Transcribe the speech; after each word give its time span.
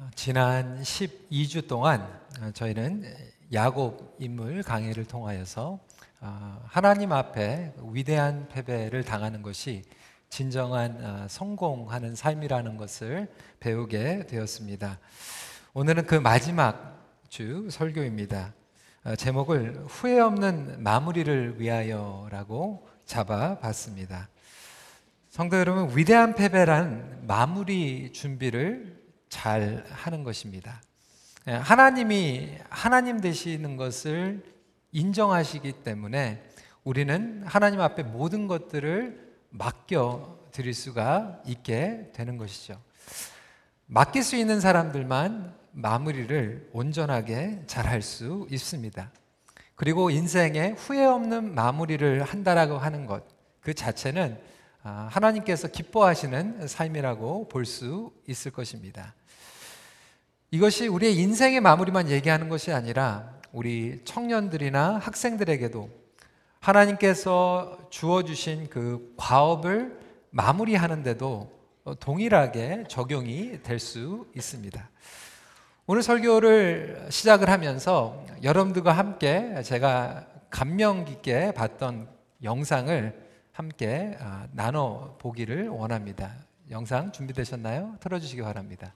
어, 0.00 0.10
지난 0.14 0.80
12주 0.80 1.66
동안 1.66 2.06
어, 2.40 2.52
저희는 2.52 3.02
야곱 3.52 4.14
인물 4.20 4.62
강해를 4.62 5.04
통하여서 5.04 5.80
어, 6.20 6.62
하나님 6.66 7.10
앞에 7.10 7.74
위대한 7.90 8.46
패배를 8.46 9.02
당하는 9.02 9.42
것이 9.42 9.82
진정한 10.28 11.26
성공하는 11.28 12.14
삶이라는 12.14 12.76
것을 12.76 13.26
배우게 13.58 14.26
되었습니다. 14.26 15.00
오늘은 15.72 16.06
그 16.06 16.14
마지막 16.14 17.02
주 17.28 17.68
설교입니다. 17.70 18.52
제목을 19.16 19.86
후회 19.88 20.20
없는 20.20 20.82
마무리를 20.82 21.58
위하여라고 21.58 22.86
잡아 23.06 23.58
봤습니다. 23.58 24.28
성도 25.30 25.56
여러분, 25.56 25.96
위대한 25.96 26.34
패배란 26.34 27.24
마무리 27.26 28.12
준비를 28.12 28.97
잘 29.28 29.84
하는 29.90 30.24
것입니다. 30.24 30.80
예, 31.46 31.52
하나님이 31.52 32.56
하나님 32.68 33.20
되시는 33.20 33.76
것을 33.76 34.42
인정하시기 34.92 35.72
때문에 35.84 36.44
우리는 36.84 37.42
하나님 37.46 37.80
앞에 37.80 38.02
모든 38.02 38.48
것들을 38.48 39.28
맡겨 39.50 40.38
드릴 40.52 40.74
수가 40.74 41.42
있게 41.46 42.10
되는 42.14 42.36
것이죠. 42.38 42.80
맡길 43.86 44.22
수 44.22 44.36
있는 44.36 44.60
사람들만 44.60 45.54
마무리를 45.72 46.70
온전하게 46.72 47.62
잘 47.66 47.86
할 47.86 48.02
수 48.02 48.46
있습니다. 48.50 49.10
그리고 49.74 50.10
인생에 50.10 50.74
후회 50.76 51.04
없는 51.04 51.54
마무리를 51.54 52.22
한다라고 52.24 52.78
하는 52.78 53.06
것, 53.06 53.24
그 53.60 53.72
자체는 53.74 54.38
아, 54.82 55.08
하나님께서 55.10 55.68
기뻐하시는 55.68 56.66
삶이라고 56.66 57.48
볼 57.48 57.64
수 57.64 58.12
있을 58.26 58.50
것입니다. 58.50 59.14
이것이 60.50 60.86
우리의 60.86 61.16
인생의 61.16 61.60
마무리만 61.60 62.08
얘기하는 62.08 62.48
것이 62.48 62.72
아니라 62.72 63.34
우리 63.52 64.00
청년들이나 64.04 64.96
학생들에게도 64.96 65.90
하나님께서 66.60 67.78
주어주신 67.90 68.68
그 68.70 69.12
과업을 69.18 69.98
마무리하는데도 70.30 71.58
동일하게 72.00 72.84
적용이 72.88 73.62
될 73.62 73.78
수 73.78 74.26
있습니다. 74.34 74.88
오늘 75.86 76.02
설교를 76.02 77.06
시작을 77.10 77.48
하면서 77.48 78.24
여러분들과 78.42 78.92
함께 78.92 79.62
제가 79.62 80.26
감명 80.50 81.04
깊게 81.04 81.52
봤던 81.52 82.08
영상을 82.42 83.28
함께 83.52 84.16
아, 84.20 84.46
나눠 84.52 85.16
보기를 85.18 85.68
원합니다. 85.68 86.34
영상 86.70 87.12
준비되셨나요? 87.12 87.96
틀어주시기 88.00 88.42
바랍니다. 88.42 88.94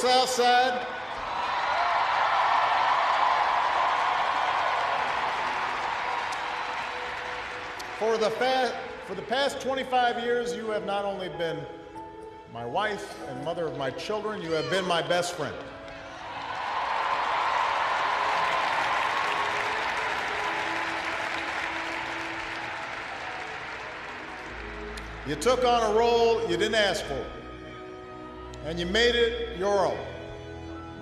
South 0.00 0.30
Side. 0.30 0.86
For 7.98 8.16
the, 8.16 8.30
fa- 8.30 8.74
for 9.06 9.14
the 9.14 9.20
past 9.20 9.60
25 9.60 10.20
years, 10.20 10.56
you 10.56 10.70
have 10.70 10.86
not 10.86 11.04
only 11.04 11.28
been 11.28 11.58
my 12.50 12.64
wife 12.64 13.14
and 13.28 13.44
mother 13.44 13.66
of 13.66 13.76
my 13.76 13.90
children, 13.90 14.40
you 14.40 14.52
have 14.52 14.70
been 14.70 14.86
my 14.86 15.02
best 15.02 15.34
friend. 15.34 15.54
You 25.26 25.34
took 25.34 25.62
on 25.62 25.94
a 25.94 25.94
role 25.94 26.40
you 26.48 26.56
didn't 26.56 26.76
ask 26.76 27.04
for, 27.04 27.22
and 28.66 28.78
you 28.78 28.86
made 28.86 29.14
it 29.14 29.56
your 29.58 29.86
own 29.86 29.98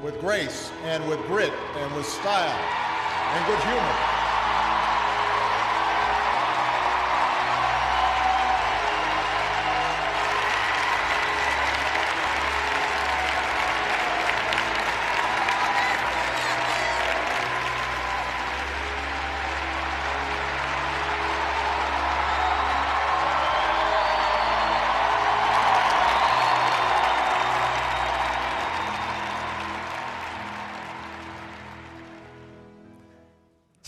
with 0.02 0.18
grace 0.20 0.70
and 0.84 1.06
with 1.08 1.18
grit 1.26 1.52
and 1.76 1.94
with 1.94 2.06
style 2.06 2.58
and 3.34 3.46
good 3.46 3.58
humor. 3.64 4.17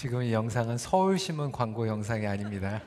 지금 0.00 0.22
이 0.22 0.32
영상은 0.32 0.78
서울신문 0.78 1.52
광고 1.52 1.86
영상이 1.86 2.26
아닙니다. 2.26 2.80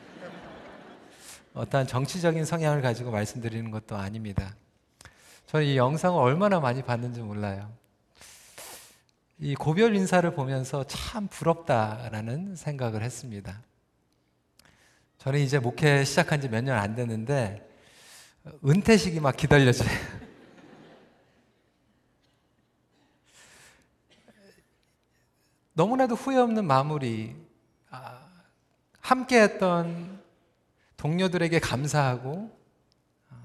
어떠한 1.54 1.86
정치적인 1.86 2.44
성향을 2.44 2.82
가지고 2.82 3.12
말씀드리는 3.12 3.70
것도 3.70 3.96
아닙니다. 3.96 4.56
저는 5.46 5.68
이 5.68 5.78
영상을 5.78 6.20
얼마나 6.20 6.60
많이 6.60 6.82
봤는지 6.82 7.22
몰라요. 7.22 7.72
이 9.38 9.54
고별 9.54 9.96
인사를 9.96 10.34
보면서 10.34 10.86
참 10.86 11.28
부럽다라는 11.28 12.56
생각을 12.56 13.04
했습니다. 13.04 13.62
저는 15.20 15.40
이제 15.40 15.60
목회 15.60 16.04
시작한 16.04 16.42
지 16.42 16.48
몇 16.50 16.64
년 16.64 16.80
안 16.80 16.96
됐는데 16.96 17.62
은퇴식이 18.66 19.20
막 19.20 19.38
기다려져요. 19.38 20.23
너무나도 25.74 26.16
후회 26.16 26.38
없는 26.38 26.66
마무리, 26.66 27.36
아, 27.90 28.28
함께했던 29.02 30.22
동료들에게 30.98 31.60
감사하고, 31.60 32.56
아, 33.30 33.36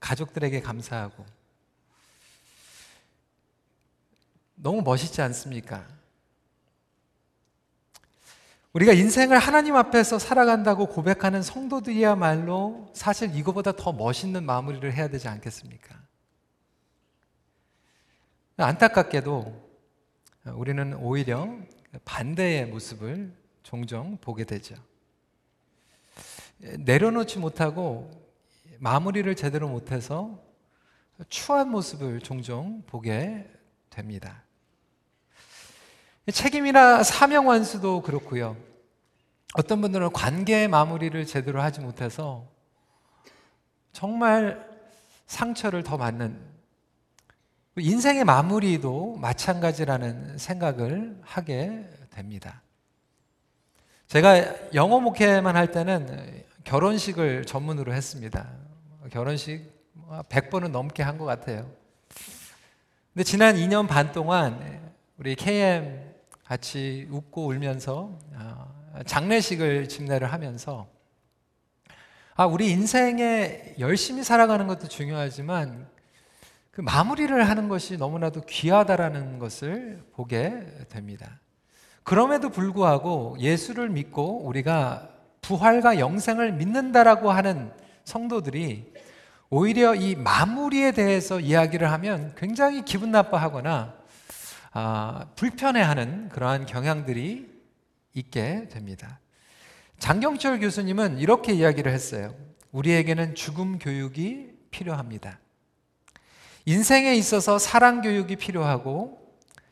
가족들에게 0.00 0.60
감사하고, 0.62 1.24
너무 4.54 4.80
멋있지 4.82 5.20
않습니까? 5.20 5.86
우리가 8.72 8.92
인생을 8.92 9.38
하나님 9.38 9.76
앞에서 9.76 10.18
살아간다고 10.18 10.86
고백하는 10.86 11.42
성도들이야말로 11.42 12.90
사실 12.94 13.34
이거보다 13.34 13.72
더 13.72 13.92
멋있는 13.92 14.44
마무리를 14.44 14.92
해야 14.92 15.08
되지 15.08 15.28
않겠습니까? 15.28 15.94
안타깝게도 18.58 19.65
우리는 20.54 20.94
오히려 20.94 21.48
반대의 22.04 22.66
모습을 22.66 23.34
종종 23.62 24.16
보게 24.18 24.44
되죠. 24.44 24.74
내려놓지 26.58 27.38
못하고 27.38 28.10
마무리를 28.78 29.34
제대로 29.34 29.68
못해서 29.68 30.40
추한 31.28 31.70
모습을 31.70 32.20
종종 32.20 32.82
보게 32.86 33.50
됩니다. 33.90 34.44
책임이나 36.32 37.02
사명 37.02 37.48
완수도 37.48 38.02
그렇고요. 38.02 38.56
어떤 39.54 39.80
분들은 39.80 40.12
관계의 40.12 40.68
마무리를 40.68 41.24
제대로 41.26 41.62
하지 41.62 41.80
못해서 41.80 42.46
정말 43.92 44.68
상처를 45.26 45.82
더 45.82 45.96
받는 45.96 46.55
인생의 47.80 48.24
마무리도 48.24 49.16
마찬가지라는 49.20 50.38
생각을 50.38 51.18
하게 51.22 51.88
됩니다. 52.10 52.62
제가 54.08 54.72
영어 54.74 55.00
목회만 55.00 55.56
할 55.56 55.70
때는 55.72 56.44
결혼식을 56.64 57.44
전문으로 57.44 57.92
했습니다. 57.92 58.48
결혼식 59.10 59.70
100번은 60.28 60.70
넘게 60.70 61.02
한 61.02 61.18
것 61.18 61.24
같아요. 61.24 61.70
근데 63.12 63.24
지난 63.24 63.56
2년 63.56 63.88
반 63.88 64.12
동안 64.12 64.92
우리 65.18 65.34
KM 65.34 66.14
같이 66.44 67.08
웃고 67.10 67.46
울면서 67.46 68.18
어, 68.34 68.74
장례식을 69.06 69.88
집례를 69.88 70.32
하면서 70.32 70.86
아, 72.34 72.46
우리 72.46 72.70
인생에 72.70 73.74
열심히 73.78 74.22
살아가는 74.22 74.66
것도 74.66 74.88
중요하지만 74.88 75.88
그 76.76 76.82
마무리를 76.82 77.48
하는 77.48 77.68
것이 77.70 77.96
너무나도 77.96 78.42
귀하다라는 78.42 79.38
것을 79.38 80.02
보게 80.12 80.66
됩니다. 80.90 81.40
그럼에도 82.02 82.50
불구하고 82.50 83.34
예수를 83.38 83.88
믿고 83.88 84.44
우리가 84.44 85.08
부활과 85.40 85.98
영생을 85.98 86.52
믿는다라고 86.52 87.30
하는 87.30 87.72
성도들이 88.04 88.92
오히려 89.48 89.94
이 89.94 90.16
마무리에 90.16 90.92
대해서 90.92 91.40
이야기를 91.40 91.90
하면 91.92 92.34
굉장히 92.36 92.84
기분 92.84 93.10
나빠하거나 93.10 93.94
아, 94.72 95.26
불편해하는 95.34 96.28
그러한 96.28 96.66
경향들이 96.66 97.58
있게 98.12 98.68
됩니다. 98.68 99.18
장경철 99.98 100.60
교수님은 100.60 101.20
이렇게 101.20 101.54
이야기를 101.54 101.90
했어요. 101.90 102.34
우리에게는 102.70 103.34
죽음 103.34 103.78
교육이 103.78 104.50
필요합니다. 104.70 105.38
인생에 106.66 107.14
있어서 107.14 107.58
사랑 107.58 108.00
교육이 108.02 108.36
필요하고 108.36 109.24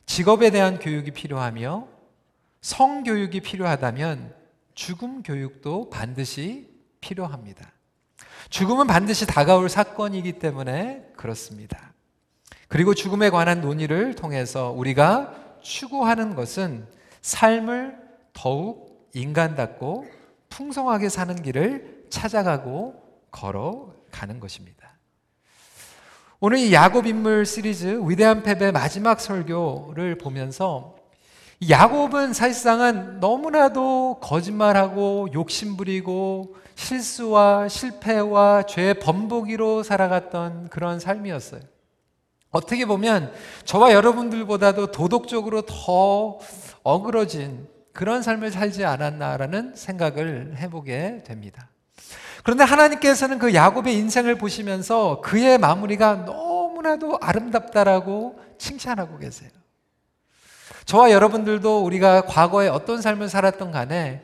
직업에 0.06 0.50
대한 0.50 0.78
교육이 0.78 1.10
필요하며 1.10 1.88
성 2.62 3.02
교육이 3.02 3.40
필요하다면 3.40 4.32
죽음 4.74 5.22
교육도 5.24 5.90
반드시 5.90 6.70
필요합니다. 7.00 7.72
죽음은 8.48 8.86
반드시 8.86 9.26
다가올 9.26 9.68
사건이기 9.68 10.38
때문에 10.38 11.04
그렇습니다. 11.16 11.92
그리고 12.68 12.94
죽음에 12.94 13.28
관한 13.28 13.60
논의를 13.60 14.14
통해서 14.14 14.70
우리가 14.70 15.34
추구하는 15.62 16.36
것은 16.36 16.86
삶을 17.22 17.98
더욱 18.32 19.10
인간답고 19.14 20.06
풍성하게 20.48 21.08
사는 21.08 21.42
길을 21.42 22.06
찾아가고 22.08 23.02
걸어가는 23.32 24.38
것입니다. 24.38 24.83
오늘 26.46 26.58
이 26.58 26.74
야곱 26.74 27.06
인물 27.06 27.46
시리즈 27.46 28.02
위대한 28.04 28.42
패배 28.42 28.70
마지막 28.70 29.18
설교를 29.18 30.18
보면서 30.18 30.94
야곱은 31.66 32.34
사실상은 32.34 33.18
너무나도 33.18 34.18
거짓말하고 34.20 35.28
욕심부리고 35.32 36.54
실수와 36.74 37.68
실패와 37.68 38.64
죄의 38.64 39.00
번복이로 39.00 39.82
살아갔던 39.84 40.68
그런 40.68 41.00
삶이었어요. 41.00 41.62
어떻게 42.50 42.84
보면 42.84 43.32
저와 43.64 43.94
여러분들보다도 43.94 44.88
도덕적으로 44.88 45.62
더 45.62 46.40
어그러진 46.82 47.66
그런 47.94 48.20
삶을 48.20 48.50
살지 48.50 48.84
않았나라는 48.84 49.76
생각을 49.76 50.58
해보게 50.58 51.22
됩니다. 51.24 51.70
그런데 52.44 52.62
하나님께서는 52.62 53.38
그 53.38 53.54
야곱의 53.54 53.96
인생을 53.96 54.36
보시면서 54.36 55.22
그의 55.22 55.56
마무리가 55.56 56.14
너무나도 56.26 57.18
아름답다라고 57.22 58.38
칭찬하고 58.58 59.18
계세요. 59.18 59.48
저와 60.84 61.10
여러분들도 61.10 61.82
우리가 61.82 62.26
과거에 62.26 62.68
어떤 62.68 63.00
삶을 63.00 63.30
살았던 63.30 63.72
간에 63.72 64.22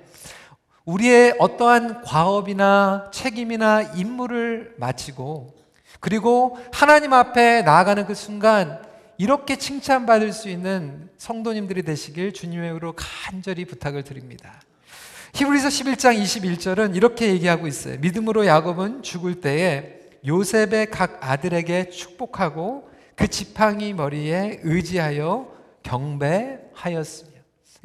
우리의 0.84 1.36
어떠한 1.38 2.02
과업이나 2.02 3.10
책임이나 3.10 3.80
임무를 3.94 4.74
마치고 4.76 5.54
그리고 5.98 6.58
하나님 6.72 7.14
앞에 7.14 7.62
나아가는 7.62 8.04
그 8.04 8.14
순간 8.14 8.82
이렇게 9.16 9.56
칭찬받을 9.56 10.34
수 10.34 10.50
있는 10.50 11.08
성도님들이 11.16 11.84
되시길 11.84 12.34
주님의 12.34 12.74
으로 12.74 12.92
간절히 12.94 13.64
부탁을 13.64 14.04
드립니다. 14.04 14.60
히브리서 15.34 15.68
11장 15.68 16.20
21절은 16.20 16.96
이렇게 16.96 17.28
얘기하고 17.28 17.66
있어요. 17.66 17.98
믿음으로 18.00 18.46
야곱은 18.46 19.02
죽을 19.02 19.40
때에 19.40 20.00
요셉의 20.26 20.90
각 20.90 21.18
아들에게 21.20 21.90
축복하고 21.90 22.90
그 23.14 23.28
지팡이 23.28 23.92
머리에 23.94 24.60
의지하여 24.62 25.52
경배하였으며 25.82 27.30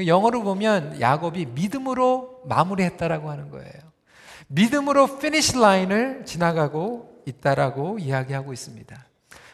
영어로 0.06 0.44
보면 0.44 1.00
야곱이 1.00 1.47
믿음으로 1.47 2.42
마무리했다라고 2.45 3.30
하는 3.30 3.50
거예요. 3.50 3.74
믿음으로 4.47 5.18
finish 5.18 5.57
line을 5.60 6.25
지나가고 6.25 7.24
있다라고 7.25 8.00
이야기하고 8.00 8.53
있습니다. 8.53 9.06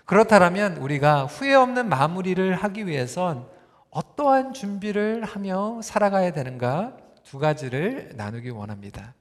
그렇다면 0.05 0.77
우리가 0.77 1.25
후회 1.25 1.53
없는 1.53 1.87
마무리를 1.87 2.53
하기 2.55 2.87
위해선 2.87 3.45
어떠한 3.91 4.53
준비를 4.53 5.23
하며 5.23 5.79
살아가야 5.81 6.31
되는가 6.31 6.97
두 7.23 7.39
가지를 7.39 8.11
나누기 8.15 8.49
원합니다. 8.49 9.13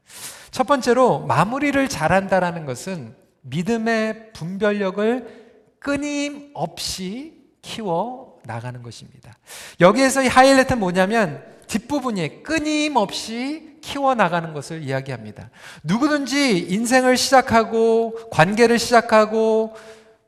첫 0.51 0.67
번째로 0.67 1.21
마무리를 1.21 1.89
잘한다라는 1.89 2.67
것은 2.67 3.15
믿음의 3.43 4.33
분별력을 4.33 5.75
끊임없이 5.79 7.41
키워 7.63 8.39
나가는 8.45 8.83
것입니다. 8.83 9.37
여기에서 9.81 10.23
하이라이트는 10.23 10.81
뭐냐면 10.81 11.45
뒷부분이 11.67 12.43
끊임없이 12.43 13.79
키워 13.81 14.15
나가는 14.15 14.53
것을 14.53 14.83
이야기합니다. 14.83 15.51
누구든지 15.85 16.59
인생을 16.59 17.17
시작하고 17.17 18.31
관계를 18.31 18.79
시작하고 18.79 19.75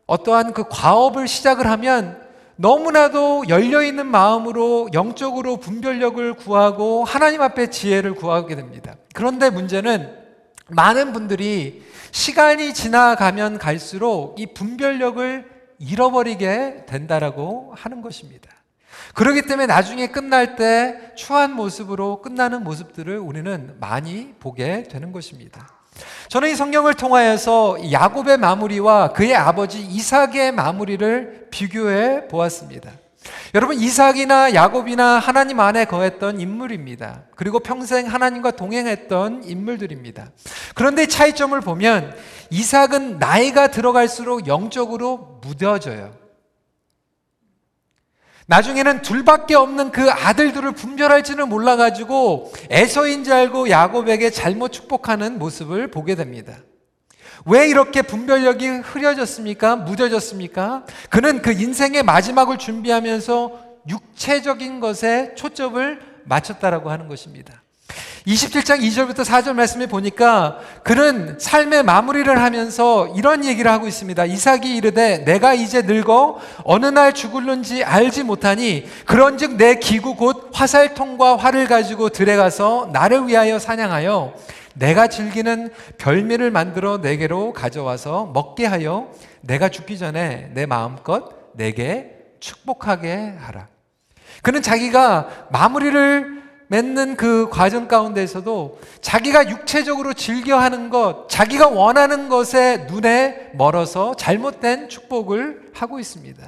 어떠한 0.06 0.52
그 0.52 0.64
과업을 0.68 1.28
시작을 1.28 1.66
하면 1.66 2.21
너무나도 2.62 3.48
열려있는 3.48 4.06
마음으로 4.06 4.88
영적으로 4.94 5.56
분별력을 5.56 6.34
구하고 6.34 7.02
하나님 7.02 7.42
앞에 7.42 7.70
지혜를 7.70 8.14
구하게 8.14 8.54
됩니다. 8.54 8.94
그런데 9.14 9.50
문제는 9.50 10.16
많은 10.68 11.12
분들이 11.12 11.82
시간이 12.12 12.72
지나가면 12.72 13.58
갈수록 13.58 14.38
이 14.38 14.46
분별력을 14.54 15.44
잃어버리게 15.80 16.86
된다라고 16.86 17.74
하는 17.76 18.00
것입니다. 18.00 18.48
그렇기 19.14 19.42
때문에 19.42 19.66
나중에 19.66 20.06
끝날 20.06 20.54
때 20.54 21.14
추한 21.16 21.56
모습으로 21.56 22.22
끝나는 22.22 22.62
모습들을 22.62 23.18
우리는 23.18 23.74
많이 23.80 24.34
보게 24.38 24.84
되는 24.84 25.10
것입니다. 25.10 25.81
저는 26.28 26.50
이 26.50 26.56
성경을 26.56 26.94
통하여서 26.94 27.92
야곱의 27.92 28.38
마무리와 28.38 29.12
그의 29.12 29.34
아버지 29.34 29.80
이삭의 29.80 30.52
마무리를 30.52 31.48
비교해 31.50 32.26
보았습니다. 32.28 32.90
여러분 33.54 33.76
이삭이나 33.78 34.54
야곱이나 34.54 35.18
하나님 35.18 35.60
안에 35.60 35.84
거했던 35.84 36.40
인물입니다. 36.40 37.24
그리고 37.36 37.60
평생 37.60 38.06
하나님과 38.06 38.52
동행했던 38.52 39.44
인물들입니다. 39.44 40.30
그런데 40.74 41.06
차이점을 41.06 41.60
보면 41.60 42.16
이삭은 42.50 43.18
나이가 43.18 43.66
들어갈수록 43.68 44.46
영적으로 44.46 45.40
무뎌져요. 45.42 46.21
나중에는 48.46 49.02
둘밖에 49.02 49.54
없는 49.54 49.92
그 49.92 50.10
아들들을 50.10 50.72
분별할지는 50.72 51.48
몰라가지고 51.48 52.52
에서인 52.70 53.24
줄 53.24 53.34
알고 53.34 53.70
야곱에게 53.70 54.30
잘못 54.30 54.72
축복하는 54.72 55.38
모습을 55.38 55.90
보게 55.90 56.14
됩니다. 56.14 56.56
왜 57.44 57.68
이렇게 57.68 58.02
분별력이 58.02 58.66
흐려졌습니까? 58.66 59.76
무뎌졌습니까? 59.76 60.86
그는 61.10 61.42
그 61.42 61.52
인생의 61.52 62.02
마지막을 62.02 62.58
준비하면서 62.58 63.72
육체적인 63.88 64.80
것에 64.80 65.34
초점을 65.34 66.00
맞췄다라고 66.24 66.90
하는 66.90 67.08
것입니다. 67.08 67.61
27장 68.26 68.80
2절부터 68.80 69.24
4절 69.24 69.54
말씀에 69.54 69.86
보니까 69.86 70.58
그는 70.84 71.36
삶의 71.38 71.82
마무리를 71.82 72.40
하면서 72.40 73.08
이런 73.16 73.44
얘기를 73.44 73.70
하고 73.70 73.88
있습니다. 73.88 74.24
이삭이 74.24 74.76
이르되 74.76 75.24
내가 75.24 75.54
이제 75.54 75.82
늙어 75.82 76.38
어느 76.64 76.86
날 76.86 77.14
죽을는지 77.14 77.82
알지 77.82 78.22
못하니 78.22 78.88
그런즉 79.06 79.56
내 79.56 79.76
기구 79.76 80.14
곧 80.14 80.50
화살통과 80.52 81.36
활을 81.36 81.66
가지고 81.66 82.10
들에 82.10 82.36
가서 82.36 82.90
나를 82.92 83.26
위하여 83.26 83.58
사냥하여 83.58 84.34
내가 84.74 85.08
즐기는 85.08 85.70
별미를 85.98 86.50
만들어 86.50 86.98
내게로 86.98 87.52
가져와서 87.52 88.30
먹게 88.32 88.66
하여 88.66 89.10
내가 89.40 89.68
죽기 89.68 89.98
전에 89.98 90.50
내 90.54 90.66
마음껏 90.66 91.30
내게 91.54 92.16
축복하게 92.40 93.34
하라. 93.38 93.68
그는 94.42 94.62
자기가 94.62 95.48
마무리를 95.50 96.41
맺는 96.72 97.16
그 97.16 97.48
과정 97.50 97.86
가운데서도 97.86 98.78
자기가 99.02 99.50
육체적으로 99.50 100.14
즐겨 100.14 100.58
하는 100.58 100.88
것, 100.88 101.28
자기가 101.28 101.68
원하는 101.68 102.30
것에 102.30 102.86
눈에 102.88 103.50
멀어서 103.52 104.14
잘못된 104.14 104.88
축복을 104.88 105.72
하고 105.74 106.00
있습니다. 106.00 106.42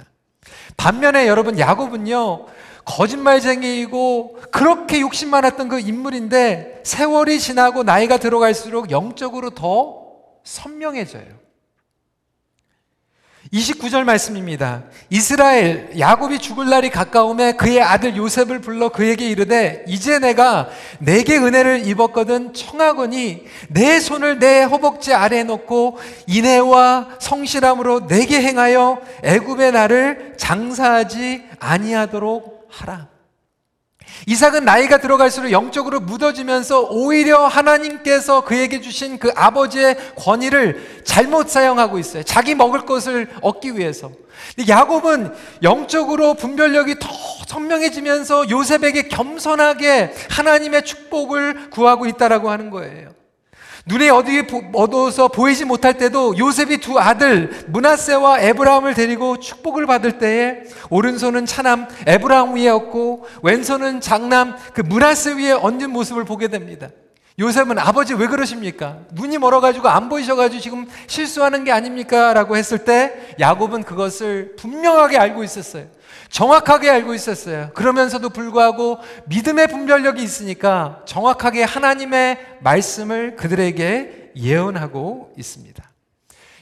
반면에 0.79 1.29
여러분 1.29 1.59
야곱은요, 1.59 2.47
거짓말쟁이이고 2.87 4.39
그렇게 4.51 5.01
욕심 5.01 5.29
많았던 5.29 5.69
그 5.69 5.79
인물인데 5.79 6.81
세월이 6.85 7.39
지나고 7.39 7.83
나이가 7.83 8.17
들어갈수록 8.17 8.91
영적으로 8.91 9.51
더 9.51 10.05
선명해져요. 10.43 11.44
29절 13.55 14.03
말씀입니다. 14.03 14.83
이스라엘 15.11 15.89
야곱이 15.97 16.41
죽을 16.41 16.69
날이 16.69 16.91
가까움에 16.91 17.53
그의 17.53 17.81
아들 17.81 18.17
요셉을 18.17 18.61
불러 18.61 18.89
그에게 18.89 19.29
이르되 19.29 19.85
이제 19.87 20.19
내가 20.19 20.69
내게 20.99 21.39
은혜를 21.39 21.87
입었거든 21.87 22.53
청하거니 22.53 23.45
내 23.69 24.01
손을 24.01 24.41
내 24.41 24.65
허벅지 24.65 25.15
아래에 25.15 25.45
놓고 25.45 25.99
인애와 26.27 27.11
성실함으로 27.21 28.09
내게 28.09 28.43
행하여 28.43 29.01
애굽의 29.23 29.71
나를 29.71 30.35
장사하지 30.37 31.45
아니하도록 31.61 32.69
하라. 32.71 33.14
이삭은 34.27 34.65
나이가 34.65 34.99
들어갈수록 34.99 35.51
영적으로 35.51 36.01
묻어지면서 36.01 36.89
오히려 36.91 37.47
하나님께서 37.47 38.43
그에게 38.43 38.81
주신 38.81 39.19
그 39.19 39.31
아버지의 39.35 39.97
권위를 40.17 41.03
잘못 41.05 41.51
사용하고 41.51 41.99
있어요. 41.99 42.23
자기 42.23 42.55
먹을 42.55 42.87
것을 42.87 43.29
얻기 43.43 43.77
위해서. 43.77 44.13
야곱은 44.67 45.35
영적으로 45.63 46.35
분별력이 46.35 46.99
더 47.01 47.09
선명해지면서 47.47 48.51
요셉에게 48.51 49.09
겸손하게 49.09 50.15
하나님의 50.31 50.85
축복을 50.85 51.71
구하고 51.71 52.07
있다라고 52.07 52.51
하는 52.51 52.71
거예요. 52.71 53.24
눈에 53.87 54.09
어디 54.09 54.47
어두워서 54.73 55.29
보이지 55.29 55.67
못할 55.67 55.99
때도 55.99 56.39
요셉이 56.39 56.79
두 56.79 56.99
아들 56.99 57.51
문하세와 57.67 58.41
에브라함을 58.41 58.95
데리고 58.95 59.39
축복을 59.39 59.87
받을 59.87 60.19
때에 60.19 60.63
오른손은 60.89 61.45
차남 61.45 61.87
에브라함 62.07 62.55
위에 62.57 62.69
얹고 62.69 63.27
왼손은 63.43 64.01
장남 64.01 64.57
그 64.73 64.81
문하세 64.81 65.35
위에 65.35 65.53
얹은 65.53 65.91
모습을 65.91 66.25
보게 66.25 66.49
됩니다. 66.49 66.89
요셉은 67.39 67.79
아버지 67.79 68.15
왜 68.15 68.29
그러십니까? 68.29 69.01
눈이 69.13 69.39
멀어가지고 69.39 69.89
안 69.89 70.09
보이셔가지고 70.09 70.63
지금 70.63 70.87
실수하는 71.09 71.65
게 71.65 71.73
아닙니까? 71.73 72.33
라고 72.33 72.57
했을 72.57 72.85
때 72.85 73.35
야곱은 73.41 73.83
그것을 73.83 74.55
분명하게 74.57 75.19
알고 75.19 75.43
있었어요. 75.43 75.87
정확하게 76.31 76.91
알고 76.91 77.15
있었어요. 77.15 77.71
그러면서도 77.75 78.31
불구하고 78.31 78.99
믿음의 79.27 79.69
분별력이 79.69 80.23
있으니까 80.23 81.03
정확하게 81.07 81.65
하나님의 81.65 82.59
말씀을 82.61 83.37
그들에게 83.37 84.33
예언하고 84.37 85.33
있습니다. 85.37 85.83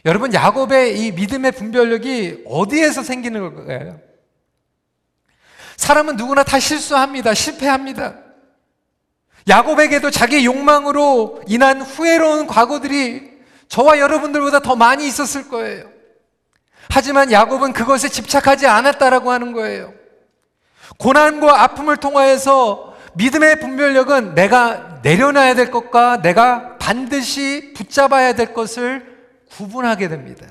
여러분, 0.04 0.34
야곱의 0.34 0.98
이 1.00 1.12
믿음의 1.12 1.52
분별력이 1.52 2.44
어디에서 2.46 3.02
생기는 3.02 3.40
걸까요? 3.40 4.00
사람은 5.76 6.16
누구나 6.16 6.42
다 6.42 6.58
실수합니다. 6.58 7.34
실패합니다. 7.34 8.16
야곱에게도 9.48 10.10
자기 10.10 10.44
욕망으로 10.44 11.42
인한 11.46 11.82
후회로운 11.82 12.46
과거들이 12.46 13.32
저와 13.68 13.98
여러분들보다 13.98 14.60
더 14.60 14.76
많이 14.76 15.06
있었을 15.06 15.48
거예요. 15.48 15.91
하지만 16.94 17.32
야곱은 17.32 17.72
그것에 17.72 18.10
집착하지 18.10 18.66
않았다라고 18.66 19.30
하는 19.30 19.54
거예요. 19.54 19.94
고난과 20.98 21.62
아픔을 21.62 21.96
통하여서 21.96 22.94
믿음의 23.14 23.60
분별력은 23.60 24.34
내가 24.34 24.98
내려놔야 25.02 25.54
될 25.54 25.70
것과 25.70 26.20
내가 26.20 26.76
반드시 26.76 27.72
붙잡아야 27.74 28.34
될 28.34 28.52
것을 28.52 29.06
구분하게 29.52 30.08
됩니다. 30.08 30.46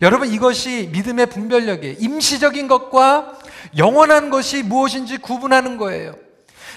여러분 0.00 0.32
이것이 0.32 0.90
믿음의 0.92 1.26
분별력이에요. 1.26 1.94
임시적인 2.00 2.66
것과 2.66 3.38
영원한 3.78 4.30
것이 4.30 4.64
무엇인지 4.64 5.18
구분하는 5.18 5.76
거예요. 5.76 6.16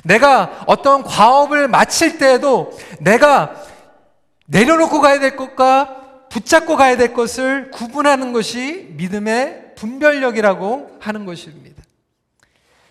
내가 0.03 0.63
어떤 0.67 1.01
과업을 1.01 1.69
마칠 1.69 2.19
때에도 2.19 2.71
내가 2.99 3.55
내려놓고 4.45 5.01
가야 5.01 5.19
될 5.19 5.35
것과 5.35 6.04
붙잡고 6.35 6.75
가야 6.75 6.97
될 6.97 7.13
것을 7.13 7.71
구분하는 7.71 8.33
것이 8.33 8.89
믿음의 8.97 9.75
분별력이라고 9.75 10.97
하는 10.99 11.25
것입니다. 11.25 11.81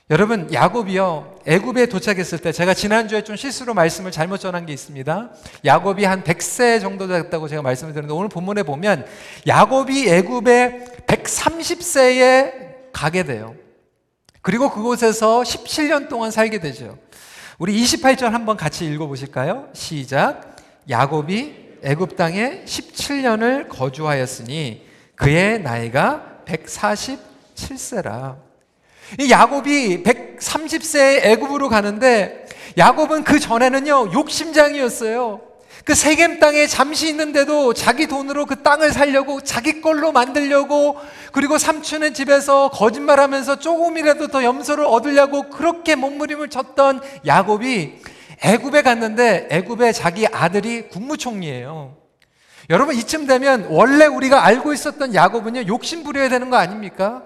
여러분 0.09 0.51
야곱이요 0.51 1.41
애굽에 1.47 1.87
도착했을 1.87 2.39
때 2.39 2.53
제가 2.53 2.73
지난주에 2.73 3.23
좀 3.23 3.37
실수로 3.37 3.75
말씀을 3.75 4.13
잘못 4.13 4.39
전한 4.39 4.65
게 4.65 4.73
있습니다. 4.73 5.31
야곱이 5.63 6.05
한 6.05 6.25
100세 6.25 6.81
정도 6.81 7.07
됐다고 7.07 7.49
제가 7.49 7.61
말씀을 7.61 7.93
드렸는데 7.93 8.19
오늘 8.19 8.31
본문에 8.31 8.63
보면 8.63 9.07
야곱이 9.47 10.09
애굽에 10.09 11.05
130세에 11.07 12.93
가게 12.93 13.25
돼요. 13.25 13.55
그리고 14.41 14.71
그곳에서 14.71 15.43
17년 15.43 16.09
동안 16.09 16.31
살게 16.31 16.61
되죠. 16.61 16.97
우리 17.59 17.79
28절 17.83 18.31
한번 18.31 18.57
같이 18.57 18.87
읽어 18.87 19.07
보실까요? 19.07 19.69
시작. 19.75 20.57
야곱이 20.89 21.64
애굽 21.85 22.17
땅에 22.17 22.63
17년을 22.65 23.69
거주하였으니 23.69 24.87
그의 25.17 25.61
나이가 25.61 26.41
147세라. 26.47 28.37
이 29.21 29.31
야곱이 29.31 30.03
130세에 30.03 31.25
애굽으로 31.25 31.69
가는데 31.69 32.47
야곱은 32.79 33.25
그 33.25 33.39
전에는요 33.39 34.13
욕심장이었어요. 34.15 35.41
그 35.85 35.95
세겜 35.95 36.41
땅에 36.41 36.67
잠시 36.67 37.09
있는데도 37.09 37.75
자기 37.75 38.07
돈으로 38.07 38.47
그 38.47 38.63
땅을 38.63 38.91
살려고 38.91 39.43
자기 39.43 39.83
걸로 39.83 40.13
만들려고 40.13 40.97
그리고 41.33 41.59
삼촌의 41.59 42.15
집에서 42.15 42.71
거짓말하면서 42.71 43.59
조금이라도 43.59 44.29
더 44.29 44.43
염소를 44.43 44.87
얻으려고 44.87 45.51
그렇게 45.51 45.95
몸부림을 45.95 46.49
쳤던 46.49 47.03
야곱이 47.27 47.99
애굽에 48.45 48.83
갔는데 48.83 49.49
애굽에 49.51 49.93
자기 49.93 50.27
아들이 50.27 50.89
국무총리예요. 50.89 51.97
여러분 52.71 52.95
이쯤 52.95 53.27
되면 53.27 53.67
원래 53.71 54.07
우리가 54.07 54.45
알고 54.45 54.73
있었던 54.73 55.15
야곱은요 55.15 55.67
욕심 55.67 56.05
부려야 56.05 56.29
되는 56.29 56.51
거 56.51 56.57
아닙니까? 56.57 57.23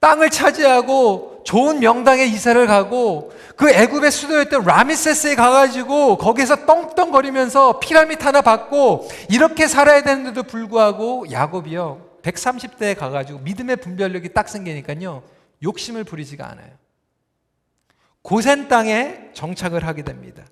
땅을 0.00 0.30
차지하고 0.30 1.42
좋은 1.44 1.80
명당에 1.80 2.24
이사를 2.24 2.66
가고 2.66 3.32
그 3.56 3.70
애굽의 3.70 4.10
수도였던 4.10 4.64
라미세스에 4.64 5.36
가가지고 5.36 6.18
거기서 6.18 6.66
떵떵거리면서 6.66 7.78
피라미드 7.78 8.22
하나 8.22 8.42
받고 8.42 9.08
이렇게 9.30 9.66
살아야 9.66 10.02
되는데도 10.02 10.42
불구하고 10.42 11.30
야곱이요 11.30 12.18
130대에 12.22 12.96
가가지고 12.96 13.40
믿음의 13.40 13.76
분별력이 13.76 14.32
딱 14.32 14.48
생기니까요 14.48 15.22
욕심을 15.62 16.04
부리지가 16.04 16.46
않아요. 16.50 16.81
고센 18.22 18.68
땅에 18.68 19.30
정착을 19.34 19.86
하게 19.86 20.02
됩니다. 20.02 20.44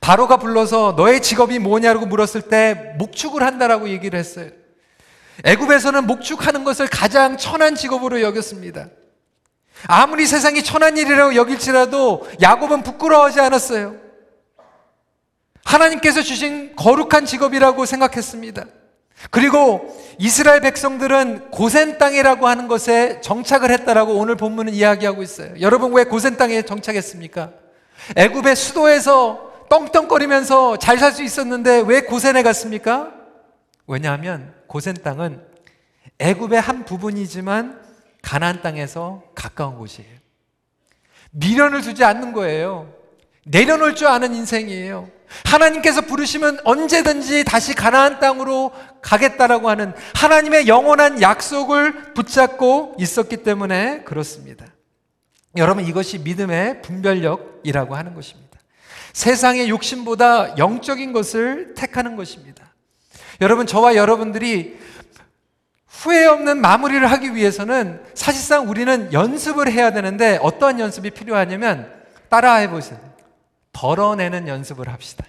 바로가 0.00 0.36
불러서 0.36 0.94
너의 0.96 1.22
직업이 1.22 1.58
뭐냐고 1.58 2.06
물었을 2.06 2.42
때 2.42 2.94
목축을 2.98 3.42
한다라고 3.42 3.88
얘기를 3.88 4.18
했어요. 4.18 4.50
애굽에서는 5.44 6.06
목축하는 6.06 6.64
것을 6.64 6.88
가장 6.88 7.36
천한 7.36 7.74
직업으로 7.74 8.20
여겼습니다. 8.22 8.88
아무리 9.86 10.26
세상이 10.26 10.62
천한 10.62 10.96
일이라고 10.96 11.36
여길지라도 11.36 12.28
야곱은 12.40 12.82
부끄러워하지 12.82 13.40
않았어요. 13.40 13.96
하나님께서 15.64 16.22
주신 16.22 16.74
거룩한 16.74 17.26
직업이라고 17.26 17.84
생각했습니다. 17.86 18.64
그리고 19.30 19.96
이스라엘 20.18 20.60
백성들은 20.60 21.50
고센 21.50 21.98
땅이라고 21.98 22.46
하는 22.46 22.68
것에 22.68 23.20
정착을 23.20 23.70
했다라고 23.70 24.14
오늘 24.14 24.36
본문은 24.36 24.72
이야기하고 24.72 25.22
있어요. 25.22 25.52
여러분 25.60 25.92
왜 25.92 26.04
고센 26.04 26.36
땅에 26.36 26.62
정착했습니까? 26.62 27.52
애굽의 28.16 28.56
수도에서 28.56 29.52
떵떵거리면서 29.68 30.78
잘 30.78 30.98
살 30.98 31.12
수 31.12 31.22
있었는데 31.22 31.82
왜 31.86 32.02
고센에 32.02 32.42
갔습니까? 32.42 33.12
왜냐하면 33.86 34.54
고센 34.66 34.94
땅은 34.94 35.42
애굽의 36.18 36.60
한 36.60 36.84
부분이지만 36.84 37.80
가나안 38.22 38.62
땅에서 38.62 39.22
가까운 39.34 39.76
곳이에요. 39.78 40.10
미련을 41.30 41.82
두지 41.82 42.04
않는 42.04 42.32
거예요. 42.32 42.92
내려놓을 43.50 43.94
줄 43.94 44.08
아는 44.08 44.34
인생이에요. 44.34 45.10
하나님께서 45.44 46.02
부르시면 46.02 46.60
언제든지 46.64 47.44
다시 47.44 47.74
가나안 47.74 48.18
땅으로 48.18 48.72
가겠다라고 49.02 49.68
하는 49.68 49.92
하나님의 50.14 50.68
영원한 50.68 51.20
약속을 51.20 52.14
붙잡고 52.14 52.96
있었기 52.98 53.38
때문에 53.38 54.02
그렇습니다. 54.04 54.66
여러분 55.56 55.84
이것이 55.84 56.18
믿음의 56.18 56.82
분별력이라고 56.82 57.94
하는 57.94 58.14
것입니다. 58.14 58.58
세상의 59.12 59.68
욕심보다 59.68 60.56
영적인 60.58 61.12
것을 61.12 61.74
택하는 61.74 62.16
것입니다. 62.16 62.74
여러분 63.40 63.66
저와 63.66 63.96
여러분들이 63.96 64.78
후회 65.86 66.26
없는 66.26 66.60
마무리를 66.60 67.04
하기 67.10 67.34
위해서는 67.34 68.00
사실상 68.14 68.68
우리는 68.68 69.12
연습을 69.12 69.70
해야 69.70 69.92
되는데 69.92 70.38
어떠한 70.42 70.80
연습이 70.80 71.10
필요하냐면 71.10 71.90
따라해 72.28 72.70
보세요. 72.70 73.07
덜어내는 73.78 74.48
연습을 74.48 74.88
합시다. 74.88 75.24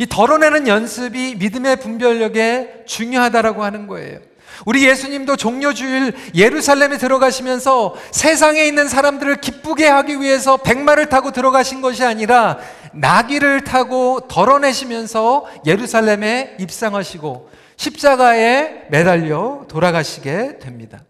이 0.00 0.06
덜어내는 0.06 0.66
연습이 0.66 1.36
믿음의 1.36 1.76
분별력에 1.76 2.84
중요하다라고 2.86 3.62
하는 3.62 3.86
거예요. 3.86 4.18
우리 4.66 4.86
예수님도 4.86 5.36
종료주일 5.36 6.14
예루살렘에 6.34 6.98
들어가시면서 6.98 7.94
세상에 8.10 8.64
있는 8.64 8.88
사람들을 8.88 9.40
기쁘게 9.40 9.86
하기 9.86 10.20
위해서 10.20 10.56
백마를 10.56 11.08
타고 11.08 11.30
들어가신 11.30 11.80
것이 11.80 12.04
아니라 12.04 12.58
나귀를 12.92 13.62
타고 13.62 14.26
덜어내시면서 14.26 15.46
예루살렘에 15.64 16.56
입상하시고 16.58 17.50
십자가에 17.76 18.86
매달려 18.90 19.64
돌아가시게 19.68 20.58
됩니다. 20.58 21.04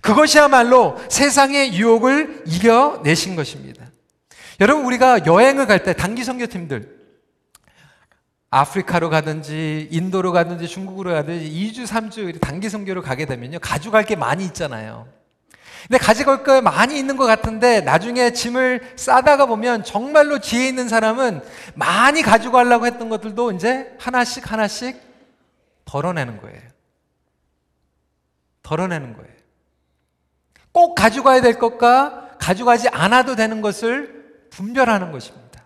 그것이야말로 0.00 0.96
세상의 1.08 1.74
유혹을 1.74 2.42
이겨내신 2.46 3.36
것입니다. 3.36 3.91
여러분, 4.60 4.84
우리가 4.84 5.26
여행을 5.26 5.66
갈 5.66 5.82
때 5.82 5.92
단기 5.92 6.24
선교팀들, 6.24 7.00
아프리카로 8.50 9.08
가든지 9.08 9.88
인도로 9.90 10.30
가든지 10.32 10.68
중국으로 10.68 11.12
가든지 11.12 11.50
2주, 11.50 11.86
3주 11.86 12.38
단기 12.40 12.68
선교로 12.68 13.02
가게 13.02 13.24
되면요. 13.24 13.58
가져갈 13.60 14.04
게 14.04 14.14
많이 14.14 14.44
있잖아요. 14.44 15.08
근데 15.88 15.98
가져갈 15.98 16.44
게 16.44 16.60
많이 16.60 16.98
있는 16.98 17.16
것 17.16 17.24
같은데 17.24 17.80
나중에 17.80 18.32
짐을 18.32 18.92
싸다가 18.94 19.46
보면 19.46 19.82
정말로 19.84 20.38
지혜 20.38 20.68
있는 20.68 20.88
사람은 20.88 21.40
많이 21.74 22.22
가져가려고 22.22 22.86
했던 22.86 23.08
것들도 23.08 23.52
이제 23.52 23.96
하나씩 23.98 24.52
하나씩 24.52 25.00
덜어내는 25.86 26.40
거예요. 26.40 26.60
덜어내는 28.62 29.14
거예요. 29.14 29.32
꼭 30.72 30.94
가져가야 30.94 31.40
될 31.40 31.58
것과 31.58 32.36
가져가지 32.38 32.88
않아도 32.88 33.34
되는 33.34 33.60
것을 33.60 34.21
분별하는 34.52 35.12
것입니다. 35.12 35.62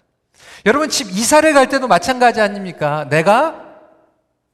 여러분 0.65 0.89
집 0.89 1.11
이사를 1.11 1.53
갈 1.53 1.69
때도 1.69 1.89
마찬가지 1.89 2.41
아닙니까? 2.41 3.07
내가 3.11 3.63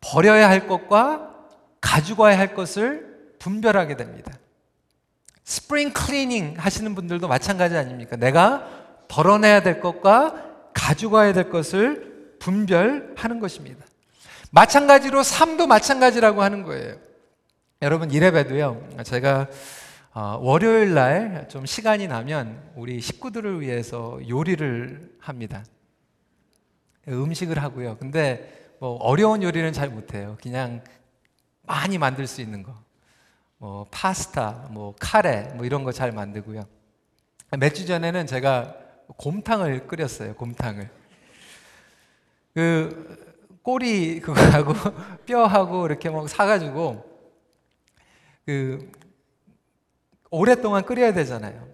버려야 0.00 0.48
할 0.48 0.66
것과 0.66 1.30
가져가야 1.80 2.38
할 2.38 2.54
것을 2.54 3.34
분별하게 3.38 3.96
됩니다. 3.96 4.32
spring 5.44 5.92
cleaning 5.92 6.54
하시는 6.58 6.94
분들도 6.94 7.28
마찬가지 7.28 7.76
아닙니까? 7.76 8.16
내가 8.16 8.68
덜어내야 9.08 9.62
될 9.62 9.80
것과 9.80 10.34
가져가야 10.72 11.32
될 11.32 11.50
것을 11.50 12.36
분별하는 12.38 13.40
것입니다. 13.40 13.84
마찬가지로 14.50 15.22
삶도 15.22 15.66
마찬가지라고 15.66 16.42
하는 16.42 16.62
거예요. 16.62 16.96
여러분 17.80 18.10
이래봬도요. 18.10 19.02
제가 19.04 19.48
어, 20.14 20.38
월요일 20.42 20.94
날 20.94 21.48
좀 21.48 21.64
시간이 21.66 22.06
나면 22.08 22.70
우리 22.76 23.00
식구들을 23.00 23.60
위해서 23.60 24.18
요리를 24.28 25.16
합니다. 25.20 25.64
음식을 27.08 27.62
하고요. 27.62 27.96
근데 27.98 28.70
뭐 28.78 28.96
어려운 28.96 29.42
요리는 29.42 29.72
잘 29.72 29.88
못해요. 29.88 30.36
그냥 30.42 30.82
많이 31.62 31.98
만들 31.98 32.26
수 32.26 32.40
있는 32.40 32.62
거. 32.62 32.74
뭐 33.58 33.86
파스타, 33.90 34.68
뭐 34.70 34.94
카레, 35.00 35.44
뭐 35.54 35.64
이런 35.64 35.84
거 35.84 35.92
잘 35.92 36.12
만들고요. 36.12 36.64
몇 37.58 37.70
주 37.74 37.86
전에는 37.86 38.26
제가 38.26 38.74
곰탕을 39.16 39.86
끓였어요. 39.86 40.34
곰탕을. 40.34 40.90
그 42.54 43.58
꼬리 43.62 44.20
그거하고 44.20 44.74
뼈하고 45.26 45.86
이렇게 45.86 46.10
막 46.10 46.28
사가지고 46.28 47.04
그 48.44 48.90
오랫동안 50.32 50.82
끓여야 50.84 51.12
되잖아요. 51.12 51.68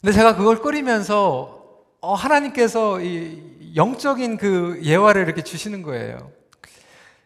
근데 0.00 0.12
제가 0.12 0.36
그걸 0.36 0.60
끓이면서 0.60 1.84
어, 2.00 2.14
하나님께서 2.14 3.00
이 3.00 3.72
영적인 3.76 4.36
그 4.36 4.80
예화를 4.82 5.22
이렇게 5.22 5.42
주시는 5.42 5.82
거예요. 5.82 6.32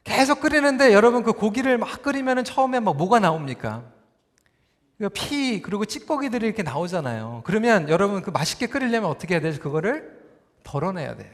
계속 0.05 0.41
끓이는데 0.41 0.93
여러분 0.93 1.23
그 1.23 1.33
고기를 1.33 1.79
막 1.79 2.03
끓이면 2.03 2.45
처음에 2.45 2.79
막 2.81 2.97
뭐가 2.97 3.21
나옵니까? 3.21 3.85
피 5.15 5.63
그리고 5.63 5.87
찌꺼기들이 5.87 6.47
이렇게 6.47 6.63
나오잖아요. 6.63 7.43
그러면 7.45 7.89
여러분 7.89 8.21
그 8.21 8.31
맛있게 8.31 8.67
끓이려면 8.67 9.09
어떻게 9.09 9.35
해야 9.35 9.41
되죠? 9.41 9.63
그거를 9.63 10.21
덜어내야 10.63 11.17
돼요. 11.17 11.33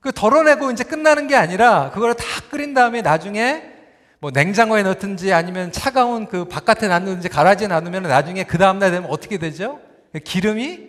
그 0.00 0.12
덜어내고 0.12 0.70
이제 0.70 0.84
끝나는 0.84 1.28
게 1.28 1.34
아니라 1.34 1.90
그거를 1.92 2.14
다 2.14 2.24
끓인 2.50 2.74
다음에 2.74 3.00
나중에 3.00 3.77
뭐 4.20 4.30
냉장고에 4.32 4.82
넣든지 4.82 5.32
아니면 5.32 5.70
차가운 5.70 6.26
그 6.26 6.44
바깥에 6.46 6.88
놔두든지 6.88 7.28
가라지에 7.28 7.68
놔두면 7.68 8.02
나중에 8.04 8.44
그 8.44 8.58
다음날 8.58 8.90
되면 8.90 9.08
어떻게 9.10 9.38
되죠? 9.38 9.80
기름이 10.24 10.88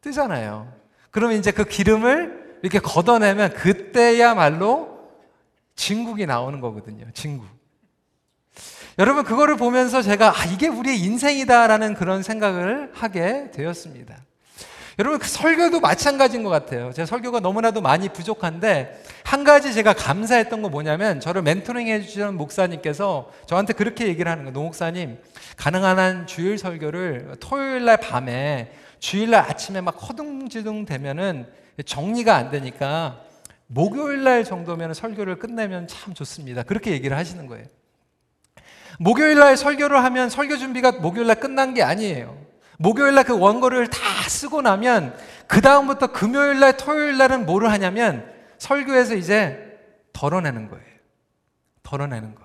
뜨잖아요. 0.00 0.72
그러면 1.10 1.38
이제 1.38 1.50
그 1.50 1.64
기름을 1.64 2.58
이렇게 2.62 2.78
걷어내면 2.78 3.54
그때야말로 3.54 4.98
진국이 5.76 6.26
나오는 6.26 6.60
거거든요. 6.60 7.06
진국. 7.12 7.46
여러분 8.98 9.24
그거를 9.24 9.56
보면서 9.56 10.02
제가 10.02 10.30
아 10.40 10.44
이게 10.44 10.68
우리의 10.68 11.00
인생이다라는 11.00 11.94
그런 11.94 12.22
생각을 12.22 12.90
하게 12.94 13.50
되었습니다. 13.50 14.16
여러분 14.98 15.18
그 15.18 15.26
설교도 15.26 15.80
마찬가지인 15.80 16.44
것 16.44 16.50
같아요. 16.50 16.92
제 16.92 17.04
설교가 17.04 17.40
너무나도 17.40 17.80
많이 17.80 18.08
부족한데 18.08 19.02
한 19.24 19.42
가지 19.42 19.74
제가 19.74 19.92
감사했던 19.92 20.62
거 20.62 20.68
뭐냐면 20.68 21.18
저를 21.18 21.42
멘토링 21.42 21.88
해주시는 21.88 22.36
목사님께서 22.36 23.30
저한테 23.46 23.72
그렇게 23.72 24.06
얘기를 24.06 24.30
하는 24.30 24.44
거예요. 24.44 24.54
노 24.54 24.62
목사님 24.62 25.18
가능한 25.56 25.98
한 25.98 26.26
주일 26.26 26.58
설교를 26.58 27.36
토요일 27.40 27.84
날 27.84 27.96
밤에 27.96 28.72
주일 29.00 29.30
날 29.30 29.40
아침에 29.50 29.80
막 29.80 29.96
허둥지둥 29.96 30.84
되면은 30.84 31.46
정리가 31.84 32.36
안 32.36 32.50
되니까 32.50 33.20
목요일 33.66 34.22
날 34.22 34.44
정도면 34.44 34.94
설교를 34.94 35.38
끝내면 35.40 35.88
참 35.88 36.14
좋습니다. 36.14 36.62
그렇게 36.62 36.92
얘기를 36.92 37.16
하시는 37.16 37.46
거예요. 37.48 37.64
목요일 39.00 39.38
날 39.38 39.56
설교를 39.56 40.04
하면 40.04 40.30
설교 40.30 40.56
준비가 40.56 40.92
목요일 40.92 41.26
날 41.26 41.40
끝난 41.40 41.74
게 41.74 41.82
아니에요. 41.82 42.43
목요일 42.78 43.14
날 43.14 43.24
그 43.24 43.38
원고를 43.38 43.88
다 43.88 43.98
쓰고 44.28 44.62
나면 44.62 45.16
그 45.46 45.60
다음부터 45.60 46.08
금요일 46.08 46.60
날 46.60 46.76
토요일 46.76 47.16
날은 47.16 47.46
뭐를 47.46 47.70
하냐면 47.70 48.32
설교에서 48.58 49.14
이제 49.14 49.78
덜어내는 50.12 50.68
거예요. 50.68 50.84
덜어내는 51.82 52.34
거. 52.34 52.42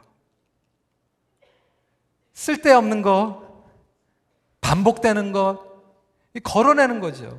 쓸데없는 2.34 3.02
거, 3.02 3.66
반복되는 4.62 5.32
것, 5.32 5.60
걸어내는 6.44 7.00
거죠. 7.00 7.38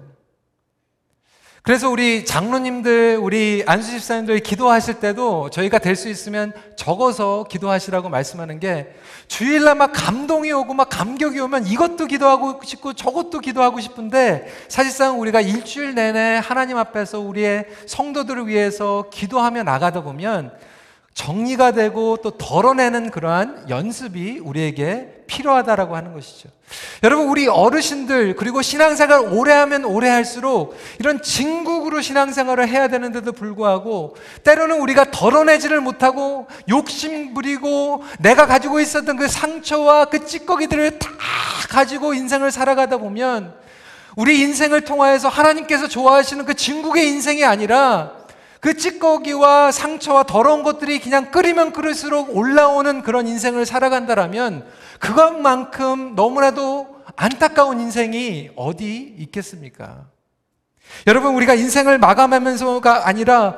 그래서 1.62 1.90
우리 1.90 2.25
장로님들, 2.25 3.18
우리 3.20 3.62
안수 3.66 3.90
집사님들 3.90 4.38
기도하실 4.40 4.94
때도 4.94 5.51
저희가 5.51 5.79
될 5.79 5.94
수 6.01 6.09
있으면 6.09 6.55
적어서 6.77 7.44
기도하시라고 7.51 8.09
말씀하는 8.09 8.59
게 8.59 8.94
주일날 9.29 9.75
막 9.75 9.92
감동이 9.92 10.51
오고 10.51 10.73
막 10.73 10.88
감격이 10.88 11.38
오면 11.40 11.66
이것도 11.66 12.07
기도하고 12.07 12.61
싶고 12.64 12.94
저것도 12.94 13.40
기도하고 13.40 13.81
싶은데 13.81 14.51
사실상 14.68 15.20
우리가 15.20 15.42
일주일 15.42 15.94
내내 15.94 16.40
하나님 16.42 16.79
앞에서 16.79 17.20
우리의 17.20 17.66
성도들을 17.85 18.46
위해서 18.49 19.05
기도하며 19.12 19.64
나가다 19.64 20.03
보면 20.03 20.53
정리가 21.14 21.73
되고 21.73 22.16
또 22.18 22.31
덜어내는 22.31 23.11
그러한 23.11 23.66
연습이 23.68 24.38
우리에게 24.38 25.25
필요하다라고 25.27 25.94
하는 25.94 26.12
것이죠. 26.12 26.49
여러분, 27.03 27.29
우리 27.29 27.46
어르신들, 27.46 28.37
그리고 28.37 28.62
신앙생활 28.62 29.20
오래 29.33 29.53
하면 29.53 29.85
오래 29.85 30.09
할수록 30.09 30.77
이런 30.99 31.23
진국으로 31.23 32.01
신앙생활을 32.01 32.68
해야 32.68 32.88
되는데도 32.88 33.33
불구하고 33.33 34.16
때로는 34.44 34.81
우리가 34.81 35.11
덜어내지를 35.11 35.81
못하고 35.81 36.46
욕심 36.68 37.35
부리고 37.35 38.05
내가 38.18 38.46
가지고 38.46 38.81
있었던 38.81 39.16
그 39.16 39.29
상처와 39.29 40.07
그 40.07 40.27
찌꺼기들을 40.27 40.99
다 40.99 41.09
가지고 41.68 42.14
인생을 42.14 42.51
살아가다 42.51 42.99
보면 42.99 43.55
우리 44.16 44.40
인생을 44.40 44.83
통하여서 44.83 45.29
하나님께서 45.29 45.87
좋아하시는 45.88 46.44
그 46.44 46.55
진국의 46.55 47.07
인생이 47.09 47.44
아니라 47.44 48.20
그 48.61 48.77
찌꺼기와 48.77 49.73
상처와 49.73 50.25
더러운 50.25 50.62
것들이 50.62 51.01
그냥 51.01 51.31
끓이면 51.31 51.73
끓을수록 51.73 52.37
올라오는 52.37 53.03
그런 53.03 53.27
인생을 53.27 53.64
살아간다라면 53.64 54.66
그것만큼 54.99 56.14
너무나도 56.14 57.01
안타까운 57.16 57.81
인생이 57.81 58.51
어디 58.57 59.14
있겠습니까? 59.18 60.07
여러분, 61.07 61.35
우리가 61.35 61.55
인생을 61.55 61.99
마감하면서가 61.99 63.09
아니라 63.09 63.57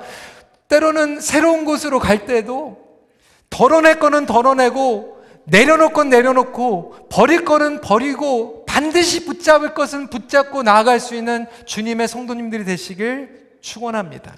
때로는 0.68 1.20
새로운 1.20 1.64
곳으로 1.64 1.98
갈 1.98 2.24
때도 2.24 2.78
덜어낼 3.50 3.98
거는 3.98 4.26
덜어내고 4.26 5.20
내려놓을 5.44 5.92
건 5.92 6.08
내려놓고 6.08 7.08
버릴 7.10 7.44
거는 7.44 7.80
버리고 7.80 8.64
반드시 8.66 9.26
붙잡을 9.26 9.74
것은 9.74 10.08
붙잡고 10.08 10.62
나아갈 10.62 11.00
수 11.00 11.16
있는 11.16 11.46
주님의 11.66 12.06
성도님들이 12.06 12.64
되시길 12.64 13.58
축원합니다. 13.60 14.34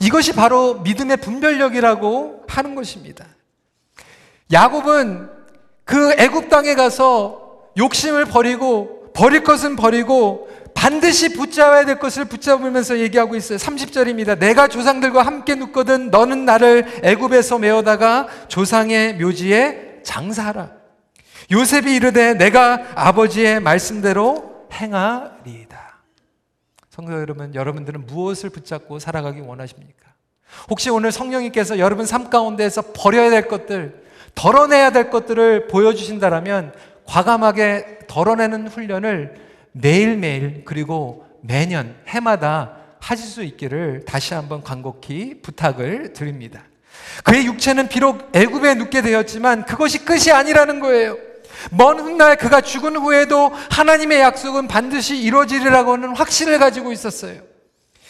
이것이 0.00 0.32
바로 0.32 0.74
믿음의 0.80 1.18
분별력이라고 1.18 2.44
하는 2.46 2.74
것입니다. 2.74 3.26
야곱은 4.52 5.28
그 5.84 6.12
애굽 6.18 6.48
땅에 6.48 6.74
가서 6.74 7.70
욕심을 7.76 8.26
버리고 8.26 9.10
버릴 9.14 9.42
것은 9.42 9.76
버리고 9.76 10.48
반드시 10.74 11.32
붙잡아야 11.32 11.84
될 11.84 11.98
것을 11.98 12.26
붙잡으면서 12.26 12.98
얘기하고 13.00 13.34
있어요. 13.34 13.58
30절입니다. 13.58 14.38
내가 14.38 14.68
조상들과 14.68 15.22
함께 15.22 15.56
눕거든 15.56 16.10
너는 16.10 16.44
나를 16.44 17.00
애굽에서 17.02 17.58
메어다가 17.58 18.28
조상의 18.46 19.16
묘지에 19.16 20.02
장사하라. 20.04 20.70
요셉이 21.50 21.94
이르되 21.96 22.34
내가 22.34 22.84
아버지의 22.94 23.60
말씀대로 23.60 24.68
행하리이다. 24.72 25.87
성도 26.98 27.12
여러분, 27.12 27.54
여러분들은 27.54 28.06
무엇을 28.06 28.50
붙잡고 28.50 28.98
살아가기 28.98 29.38
원하십니까? 29.38 30.08
혹시 30.68 30.90
오늘 30.90 31.12
성령님께서 31.12 31.78
여러분 31.78 32.04
삶 32.04 32.28
가운데에서 32.28 32.82
버려야 32.92 33.30
될 33.30 33.46
것들, 33.46 34.02
덜어내야 34.34 34.90
될 34.90 35.08
것들을 35.08 35.68
보여주신다라면 35.68 36.74
과감하게 37.04 38.00
덜어내는 38.08 38.66
훈련을 38.66 39.36
매일매일 39.70 40.62
그리고 40.64 41.24
매년 41.40 41.94
해마다 42.08 42.78
하실 42.98 43.26
수 43.26 43.44
있기를 43.44 44.04
다시 44.04 44.34
한번 44.34 44.64
간곡히 44.64 45.40
부탁을 45.40 46.14
드립니다. 46.14 46.64
그의 47.22 47.46
육체는 47.46 47.86
비록 47.88 48.28
애굽에 48.34 48.74
눕게 48.74 49.02
되었지만 49.02 49.66
그것이 49.66 50.04
끝이 50.04 50.32
아니라는 50.32 50.80
거예요. 50.80 51.27
먼 51.70 51.98
훗날 51.98 52.36
그가 52.36 52.60
죽은 52.60 52.96
후에도 52.96 53.52
하나님의 53.70 54.20
약속은 54.20 54.68
반드시 54.68 55.16
이루어지리라고 55.16 55.92
하는 55.92 56.14
확신을 56.14 56.58
가지고 56.58 56.92
있었어요. 56.92 57.40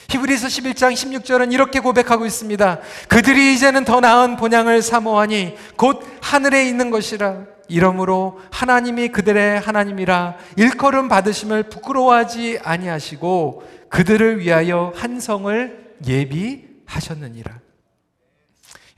히브리서 0.09 0.47
11장 0.47 0.93
16절은 0.95 1.53
이렇게 1.53 1.81
고백하고 1.81 2.25
있습니다. 2.25 2.81
그들이 3.09 3.55
이제는 3.55 3.85
더 3.85 4.01
나은 4.01 4.37
본향을 4.37 4.81
사모하니 4.81 5.57
곧 5.77 6.03
하늘에 6.23 6.67
있는 6.67 6.91
것이라. 6.91 7.45
이러므로 7.69 8.41
하나님이 8.51 9.09
그들의 9.09 9.61
하나님이라 9.61 10.37
일컬음 10.57 11.09
받으심을 11.09 11.65
부끄러워하지 11.65 12.61
아니하시고 12.63 13.63
그들을 13.91 14.41
위하여 14.41 14.93
한 14.97 15.21
성을 15.21 15.95
예비하셨느니라. 16.07 17.68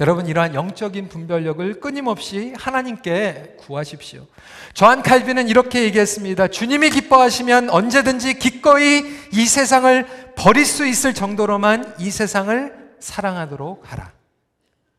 여러분 0.00 0.26
이러한 0.26 0.54
영적인 0.54 1.10
분별력을 1.10 1.78
끊임없이 1.78 2.54
하나님께 2.56 3.56
구하십시오. 3.58 4.26
저한 4.72 5.02
칼빈은 5.02 5.46
이렇게 5.48 5.84
얘기했습니다. 5.84 6.48
주님이 6.48 6.88
기뻐하시면 6.88 7.68
언제든지 7.68 8.38
기꺼이 8.38 9.04
이 9.30 9.46
세상을 9.46 10.34
버릴 10.36 10.64
수 10.64 10.86
있을 10.86 11.12
정도로만 11.12 11.96
이 11.98 12.10
세상을 12.10 12.94
사랑하도록 12.98 13.92
하라. 13.92 14.10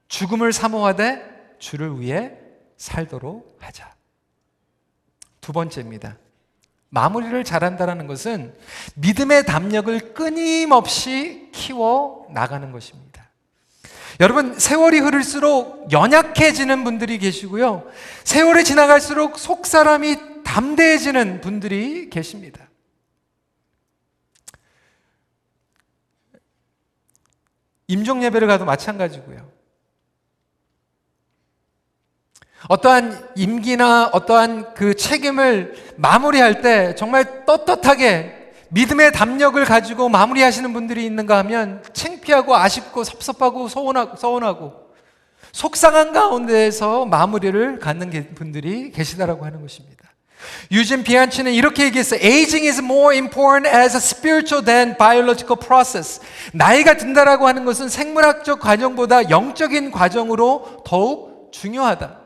죽음을 0.07 0.53
사모하되 0.53 1.55
주를 1.57 1.99
위해 1.99 2.33
살도록 2.77 3.57
하자. 3.59 3.91
두 5.39 5.51
번째입니다. 5.51 6.17
마무리를 6.89 7.43
잘한다는 7.43 8.05
것은 8.05 8.53
믿음의 8.95 9.45
담력을 9.47 10.13
끊임없이 10.13 11.49
키워 11.53 12.27
나가는 12.29 12.71
것입니다. 12.71 13.10
여러분, 14.21 14.57
세월이 14.59 14.99
흐를수록 14.99 15.91
연약해지는 15.91 16.83
분들이 16.83 17.17
계시고요. 17.17 17.89
세월이 18.23 18.63
지나갈수록 18.63 19.39
속 19.39 19.65
사람이 19.65 20.43
담대해지는 20.43 21.41
분들이 21.41 22.07
계십니다. 22.11 22.69
임종 27.87 28.23
예배를 28.23 28.47
가도 28.47 28.63
마찬가지고요. 28.63 29.51
어떠한 32.67 33.31
임기나 33.35 34.11
어떠한 34.13 34.75
그 34.75 34.93
책임을 34.93 35.95
마무리할 35.97 36.61
때 36.61 36.93
정말 36.93 37.43
떳떳하게 37.47 38.40
믿음의 38.71 39.11
담력을 39.11 39.63
가지고 39.65 40.07
마무리하시는 40.09 40.71
분들이 40.73 41.05
있는가 41.05 41.37
하면 41.39 41.83
창피하고 41.93 42.55
아쉽고 42.55 43.03
섭섭하고 43.03 43.67
서운하고, 43.67 44.15
서운하고 44.15 44.73
속상한 45.51 46.13
가운데에서 46.13 47.05
마무리를 47.05 47.79
갖는 47.79 48.33
분들이 48.35 48.91
계시다라고 48.91 49.45
하는 49.45 49.61
것입니다. 49.61 50.01
유진 50.71 51.03
비안치는 51.03 51.51
이렇게 51.51 51.83
얘기했어요. 51.83 52.19
Aging 52.21 52.65
is 52.65 52.79
more 52.79 53.15
important 53.15 53.67
as 53.67 53.95
a 53.95 53.99
spiritual 53.99 54.63
than 54.65 54.95
biological 54.97 55.59
process. 55.59 56.21
나이가 56.53 56.95
든다라고 56.95 57.47
하는 57.47 57.65
것은 57.65 57.89
생물학적 57.89 58.61
과정보다 58.61 59.29
영적인 59.29 59.91
과정으로 59.91 60.83
더욱 60.85 61.51
중요하다. 61.51 62.19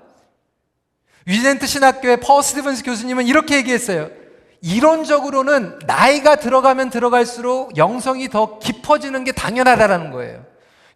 위젠트 1.25 1.65
신학교의 1.65 2.19
퍼 2.21 2.41
스티븐스 2.43 2.83
교수님은 2.83 3.25
이렇게 3.25 3.55
얘기했어요. 3.57 4.24
이론적으로는 4.65 5.77
나이가 5.85 6.37
들어가면 6.37 6.89
들어갈수록 6.89 7.77
영성이 7.77 8.29
더 8.29 8.57
깊어지는 8.57 9.23
게 9.23 9.31
당연하다라는 9.31 10.09
거예요. 10.09 10.43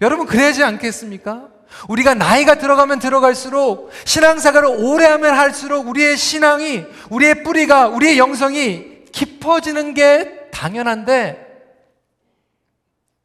여러분 0.02 0.26
그러지 0.26 0.64
않겠습니까? 0.64 1.50
우리가 1.88 2.16
나이가 2.16 2.56
들어가면 2.56 2.98
들어갈수록 2.98 3.92
신앙생활을 4.06 4.68
오래 4.80 5.06
하면 5.06 5.36
할수록 5.36 5.88
우리의 5.88 6.18
신앙이 6.18 6.84
우리의 7.12 7.44
뿌리가 7.44 7.90
우리의 7.90 8.18
영성이 8.18 9.04
깊어지는 9.12 9.94
게 9.94 10.50
당연한데 10.50 11.46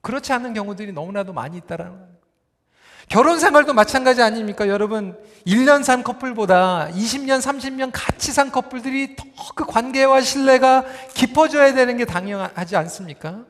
그렇지 0.03 0.31
않은 0.35 0.53
경우들이 0.53 0.93
너무나도 0.93 1.33
많이 1.33 1.57
있다라는 1.57 1.93
거예요. 1.93 2.14
결혼 3.09 3.39
생활도 3.39 3.75
마찬가지 3.75 4.23
아닙니까? 4.23 4.67
여러분, 4.69 5.17
1년 5.47 5.85
산 5.85 6.03
커플보다 6.03 6.89
20년, 6.93 7.41
30년 7.41 7.91
같이 7.93 8.33
산 8.33 8.51
커플들이 8.51 9.17
더 9.17 9.25
그 9.55 9.65
관계와 9.65 10.21
신뢰가 10.21 10.85
깊어져야 11.15 11.75
되는 11.75 11.97
게 11.97 12.05
당연하지 12.05 12.77
않습니까? 12.77 13.45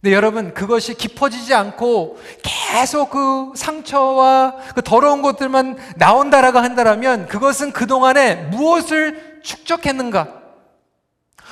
근데 0.00 0.14
여러분, 0.14 0.52
그것이 0.54 0.94
깊어지지 0.94 1.54
않고 1.54 2.18
계속 2.42 3.10
그 3.10 3.52
상처와 3.54 4.56
그 4.74 4.82
더러운 4.82 5.22
것들만 5.22 5.78
나온다라고 5.96 6.58
한다면 6.58 7.26
그것은 7.28 7.72
그동안에 7.72 8.34
무엇을 8.50 9.40
축적했는가? 9.42 10.28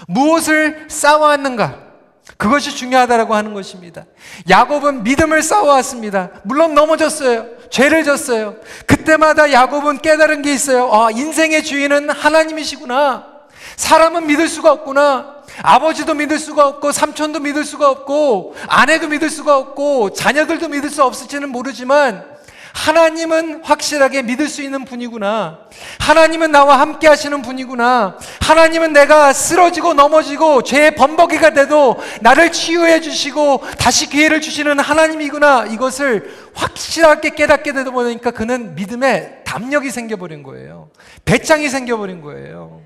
무엇을 0.09 0.87
쌓아왔는가? 0.88 1.79
그것이 2.37 2.74
중요하다라고 2.74 3.34
하는 3.34 3.54
것입니다. 3.54 4.04
야곱은 4.48 5.04
믿음을 5.04 5.42
쌓아왔습니다. 5.42 6.30
물론 6.42 6.74
넘어졌어요. 6.74 7.46
죄를 7.70 8.04
졌어요. 8.04 8.56
그때마다 8.87 9.52
야곱은 9.52 9.98
깨달은 9.98 10.42
게 10.42 10.52
있어요. 10.52 10.90
아, 10.92 11.10
인생의 11.10 11.64
주인은 11.64 12.10
하나님이시구나. 12.10 13.26
사람은 13.76 14.26
믿을 14.26 14.48
수가 14.48 14.72
없구나. 14.72 15.34
아버지도 15.62 16.14
믿을 16.14 16.38
수가 16.38 16.66
없고, 16.66 16.92
삼촌도 16.92 17.40
믿을 17.40 17.64
수가 17.64 17.88
없고, 17.90 18.56
아내도 18.68 19.08
믿을 19.08 19.30
수가 19.30 19.56
없고, 19.56 20.12
자녀들도 20.12 20.68
믿을 20.68 20.90
수 20.90 21.04
없을지는 21.04 21.50
모르지만, 21.50 22.33
하나님은 22.74 23.62
확실하게 23.62 24.22
믿을 24.22 24.48
수 24.48 24.60
있는 24.60 24.84
분이구나. 24.84 25.60
하나님은 26.00 26.50
나와 26.50 26.80
함께 26.80 27.06
하시는 27.06 27.40
분이구나. 27.40 28.18
하나님은 28.42 28.92
내가 28.92 29.32
쓰러지고 29.32 29.94
넘어지고 29.94 30.62
죄의 30.62 30.96
범벅이가 30.96 31.54
돼도 31.54 32.02
나를 32.20 32.52
치유해 32.52 33.00
주시고 33.00 33.62
다시 33.78 34.08
기회를 34.10 34.40
주시는 34.40 34.80
하나님이구나. 34.80 35.66
이것을 35.66 36.50
확실하게 36.54 37.30
깨닫게 37.30 37.72
되다 37.72 37.90
보니까 37.92 38.32
그는 38.32 38.74
믿음에 38.74 39.44
담력이 39.44 39.90
생겨버린 39.90 40.42
거예요. 40.42 40.90
배짱이 41.24 41.68
생겨버린 41.68 42.20
거예요. 42.20 42.82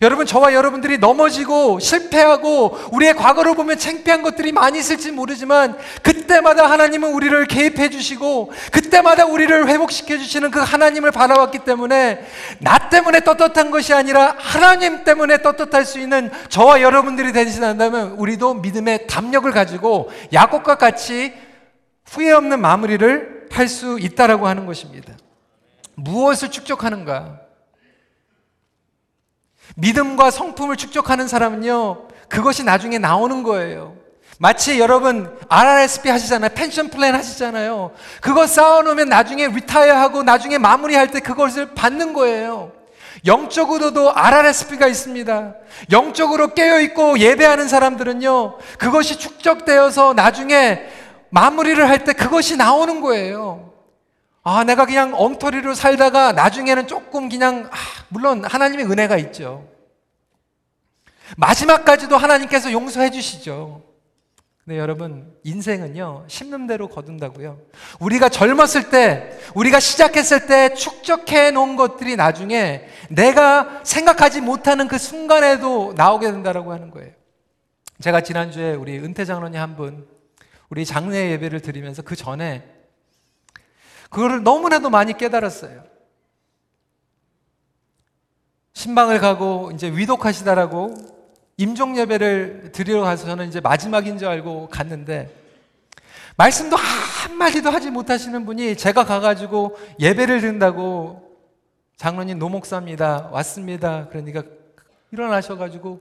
여러분, 0.00 0.24
저와 0.24 0.54
여러분들이 0.54 0.98
넘어지고 0.98 1.78
실패하고 1.78 2.78
우리의 2.92 3.14
과거를 3.14 3.54
보면 3.54 3.78
창피한 3.78 4.22
것들이 4.22 4.52
많이 4.52 4.78
있을지 4.78 5.12
모르지만 5.12 5.76
그때마다 6.02 6.70
하나님은 6.70 7.12
우리를 7.12 7.46
개입해 7.46 7.90
주시고 7.90 8.52
그때마다 8.72 9.26
우리를 9.26 9.68
회복시켜 9.68 10.16
주시는 10.16 10.50
그 10.50 10.60
하나님을 10.60 11.10
바라왔기 11.10 11.60
때문에 11.60 12.24
나 12.60 12.88
때문에 12.88 13.20
떳떳한 13.20 13.70
것이 13.70 13.92
아니라 13.92 14.34
하나님 14.38 15.04
때문에 15.04 15.42
떳떳할 15.42 15.84
수 15.84 16.00
있는 16.00 16.30
저와 16.48 16.80
여러분들이 16.80 17.32
되신다면 17.32 18.12
우리도 18.12 18.54
믿음의 18.54 19.06
담력을 19.06 19.50
가지고 19.52 20.10
야곱과 20.32 20.76
같이 20.76 21.34
후회 22.06 22.32
없는 22.32 22.60
마무리를 22.60 23.42
할 23.52 23.68
수 23.68 23.98
있다라고 24.00 24.48
하는 24.48 24.66
것입니다. 24.66 25.14
무엇을 25.94 26.50
축적하는가? 26.50 27.40
믿음과 29.76 30.30
성품을 30.30 30.76
축적하는 30.76 31.28
사람은요, 31.28 32.08
그것이 32.28 32.64
나중에 32.64 32.98
나오는 32.98 33.42
거예요. 33.42 33.94
마치 34.38 34.80
여러분 34.80 35.32
RRSP 35.48 36.08
하시잖아요. 36.08 36.50
pension 36.54 36.88
plan 36.88 37.14
하시잖아요. 37.14 37.92
그거 38.20 38.46
쌓아놓으면 38.46 39.08
나중에 39.08 39.46
retire하고 39.46 40.24
나중에 40.24 40.58
마무리할 40.58 41.10
때 41.10 41.20
그것을 41.20 41.74
받는 41.74 42.12
거예요. 42.12 42.72
영적으로도 43.24 44.12
RRSP가 44.14 44.88
있습니다. 44.88 45.54
영적으로 45.92 46.54
깨어있고 46.54 47.20
예배하는 47.20 47.68
사람들은요, 47.68 48.58
그것이 48.78 49.16
축적되어서 49.18 50.14
나중에 50.14 50.86
마무리를 51.30 51.88
할 51.88 52.04
때 52.04 52.12
그것이 52.12 52.56
나오는 52.56 53.00
거예요. 53.00 53.71
아, 54.44 54.64
내가 54.64 54.86
그냥 54.86 55.14
엉터리로 55.14 55.74
살다가 55.74 56.32
나중에는 56.32 56.88
조금 56.88 57.28
그냥, 57.28 57.68
아, 57.70 57.76
물론 58.08 58.44
하나님의 58.44 58.86
은혜가 58.86 59.16
있죠. 59.18 59.68
마지막까지도 61.36 62.16
하나님께서 62.16 62.72
용서해 62.72 63.10
주시죠. 63.10 63.84
근데 64.64 64.78
여러분, 64.78 65.32
인생은요, 65.44 66.24
심는 66.28 66.66
대로 66.66 66.88
거둔다고요. 66.88 67.60
우리가 68.00 68.28
젊었을 68.28 68.90
때, 68.90 69.36
우리가 69.54 69.80
시작했을 69.80 70.46
때 70.46 70.74
축적해 70.74 71.50
놓은 71.52 71.76
것들이 71.76 72.14
나중에 72.16 72.86
내가 73.10 73.80
생각하지 73.82 74.40
못하는 74.40 74.86
그 74.86 74.98
순간에도 74.98 75.94
나오게 75.96 76.30
된다라고 76.30 76.72
하는 76.72 76.90
거예요. 76.90 77.10
제가 78.00 78.20
지난주에 78.20 78.74
우리 78.74 78.98
은퇴 78.98 79.24
장로님 79.24 79.60
한 79.60 79.76
분, 79.76 80.06
우리 80.68 80.84
장례 80.84 81.30
예배를 81.32 81.60
드리면서 81.60 82.02
그 82.02 82.14
전에 82.14 82.62
그거를 84.12 84.42
너무나도 84.42 84.90
많이 84.90 85.16
깨달았어요. 85.16 85.82
신방을 88.74 89.18
가고 89.20 89.70
이제 89.74 89.88
위독하시다라고 89.88 90.94
임종 91.56 91.96
예배를 91.96 92.72
드리러 92.72 93.02
가서 93.02 93.26
저는 93.26 93.48
이제 93.48 93.60
마지막인 93.60 94.18
줄 94.18 94.28
알고 94.28 94.68
갔는데 94.68 95.34
말씀도 96.36 96.76
한마디도 96.76 97.70
하지 97.70 97.90
못하시는 97.90 98.44
분이 98.44 98.76
제가 98.76 99.04
가가지고 99.04 99.78
예배를 99.98 100.40
드린다고 100.40 101.30
장로님 101.96 102.38
노목사입니다. 102.38 103.30
왔습니다. 103.32 104.08
그러니까 104.08 104.42
일어나셔가지고 105.10 106.00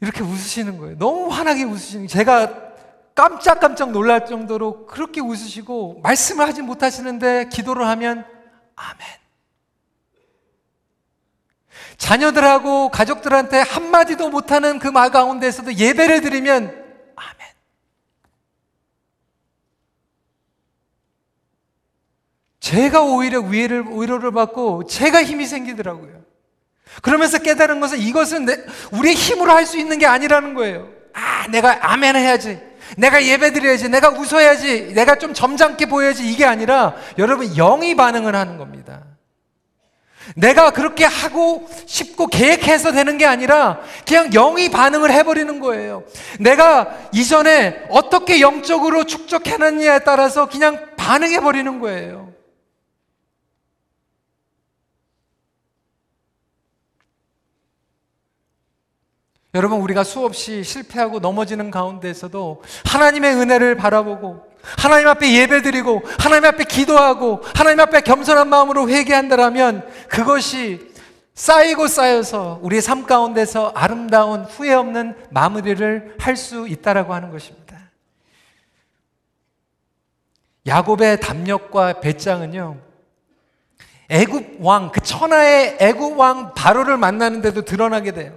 이렇게 0.00 0.22
웃으시는 0.22 0.78
거예요. 0.78 0.98
너무 0.98 1.28
환하게 1.28 1.64
웃으시는 1.64 2.06
거예요. 2.06 2.08
제가 2.08 2.69
깜짝깜짝 3.14 3.90
놀랄 3.90 4.26
정도로 4.26 4.86
그렇게 4.86 5.20
웃으시고 5.20 6.00
말씀을 6.02 6.46
하지 6.46 6.62
못하시는데 6.62 7.48
기도를 7.50 7.86
하면 7.88 8.24
아멘. 8.76 9.20
자녀들하고 11.98 12.88
가족들한테 12.90 13.60
한마디도 13.60 14.30
못하는 14.30 14.78
그 14.78 14.88
말 14.88 15.10
가운데서도 15.10 15.74
예배를 15.74 16.22
드리면 16.22 16.64
아멘. 17.16 17.48
제가 22.60 23.02
오히려 23.02 23.40
위를, 23.40 23.84
위로를 23.88 24.32
받고 24.32 24.86
제가 24.86 25.22
힘이 25.24 25.46
생기더라고요. 25.46 26.20
그러면서 27.02 27.38
깨달은 27.38 27.80
것은 27.80 27.98
이것은 27.98 28.44
내, 28.46 28.56
우리의 28.92 29.14
힘으로 29.14 29.52
할 29.52 29.66
수 29.66 29.78
있는 29.78 29.98
게 29.98 30.06
아니라는 30.06 30.54
거예요. 30.54 30.88
아, 31.12 31.46
내가 31.48 31.92
아멘 31.92 32.16
해야지. 32.16 32.69
내가 32.96 33.24
예배 33.24 33.52
드려야지. 33.52 33.88
내가 33.88 34.10
웃어야지. 34.10 34.92
내가 34.94 35.16
좀 35.16 35.34
점잖게 35.34 35.86
보여야지. 35.86 36.30
이게 36.30 36.44
아니라 36.44 36.94
여러분 37.18 37.54
영이 37.54 37.94
반응을 37.96 38.34
하는 38.34 38.58
겁니다. 38.58 39.02
내가 40.36 40.70
그렇게 40.70 41.04
하고 41.04 41.68
싶고 41.86 42.26
계획해서 42.28 42.92
되는 42.92 43.18
게 43.18 43.26
아니라 43.26 43.80
그냥 44.06 44.30
영이 44.30 44.70
반응을 44.70 45.10
해버리는 45.10 45.60
거예요. 45.60 46.04
내가 46.38 46.96
이전에 47.12 47.82
어떻게 47.90 48.40
영적으로 48.40 49.04
축적해놨냐에 49.04 50.00
따라서 50.00 50.48
그냥 50.48 50.90
반응해버리는 50.96 51.80
거예요. 51.80 52.29
여러분, 59.54 59.80
우리가 59.80 60.04
수없이 60.04 60.62
실패하고 60.62 61.18
넘어지는 61.18 61.70
가운데에서도 61.70 62.62
하나님의 62.86 63.34
은혜를 63.34 63.74
바라보고 63.76 64.48
하나님 64.62 65.08
앞에 65.08 65.32
예배드리고 65.32 66.02
하나님 66.18 66.44
앞에 66.44 66.64
기도하고 66.64 67.40
하나님 67.54 67.80
앞에 67.80 68.02
겸손한 68.02 68.48
마음으로 68.48 68.88
회개한다라면 68.88 69.88
그것이 70.08 70.90
쌓이고 71.34 71.88
쌓여서 71.88 72.60
우리의 72.62 72.82
삶 72.82 73.06
가운데서 73.06 73.72
아름다운 73.74 74.44
후회 74.44 74.74
없는 74.74 75.16
마무리를 75.30 76.16
할 76.18 76.36
수 76.36 76.68
있다라고 76.68 77.14
하는 77.14 77.30
것입니다. 77.30 77.60
야곱의 80.66 81.20
담력과 81.20 82.00
배짱은요. 82.00 82.76
애굽 84.10 84.58
왕, 84.60 84.90
그 84.92 85.00
천하의 85.00 85.78
애굽 85.80 86.18
왕 86.18 86.52
바로를 86.54 86.98
만나는데도 86.98 87.62
드러나게 87.62 88.12
돼요. 88.12 88.34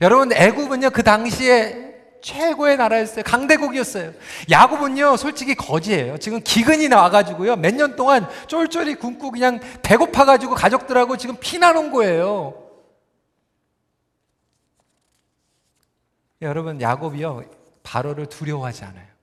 여러분 0.00 0.32
애굽은요 0.32 0.90
그 0.90 1.02
당시에 1.02 1.82
최고의 2.22 2.78
나라였어요. 2.78 3.22
강대국이었어요. 3.22 4.12
야곱은요 4.50 5.16
솔직히 5.18 5.54
거지예요. 5.54 6.16
지금 6.18 6.40
기근이 6.42 6.88
나와가지고요 6.88 7.56
몇 7.56 7.74
년 7.74 7.96
동안 7.96 8.26
쫄쫄이 8.46 8.94
굶고 8.96 9.30
그냥 9.30 9.60
배고파가지고 9.82 10.54
가족들하고 10.54 11.16
지금 11.18 11.36
피난 11.38 11.76
온 11.76 11.90
거예요. 11.90 12.54
여러분 16.42 16.80
야곱이요 16.80 17.44
바로를 17.82 18.26
두려워하지 18.26 18.84
않아요. 18.84 19.13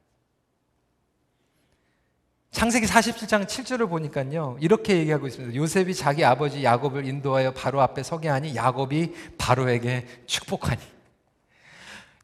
창세기 2.52 2.86
47장 2.86 3.48
7절을 3.48 3.90
보니까요. 3.90 4.58
이렇게 4.60 4.98
얘기하고 4.98 5.28
있습니다. 5.28 5.56
요셉이 5.56 5.96
자기 5.96 6.26
아버지 6.26 6.64
야곱을 6.64 7.06
인도하여 7.06 7.54
바로 7.54 7.82
앞에 7.82 8.04
서게 8.04 8.28
하니 8.28 8.56
야곱이 8.56 9.14
바로에게 9.38 10.06
축복하니. 10.26 10.82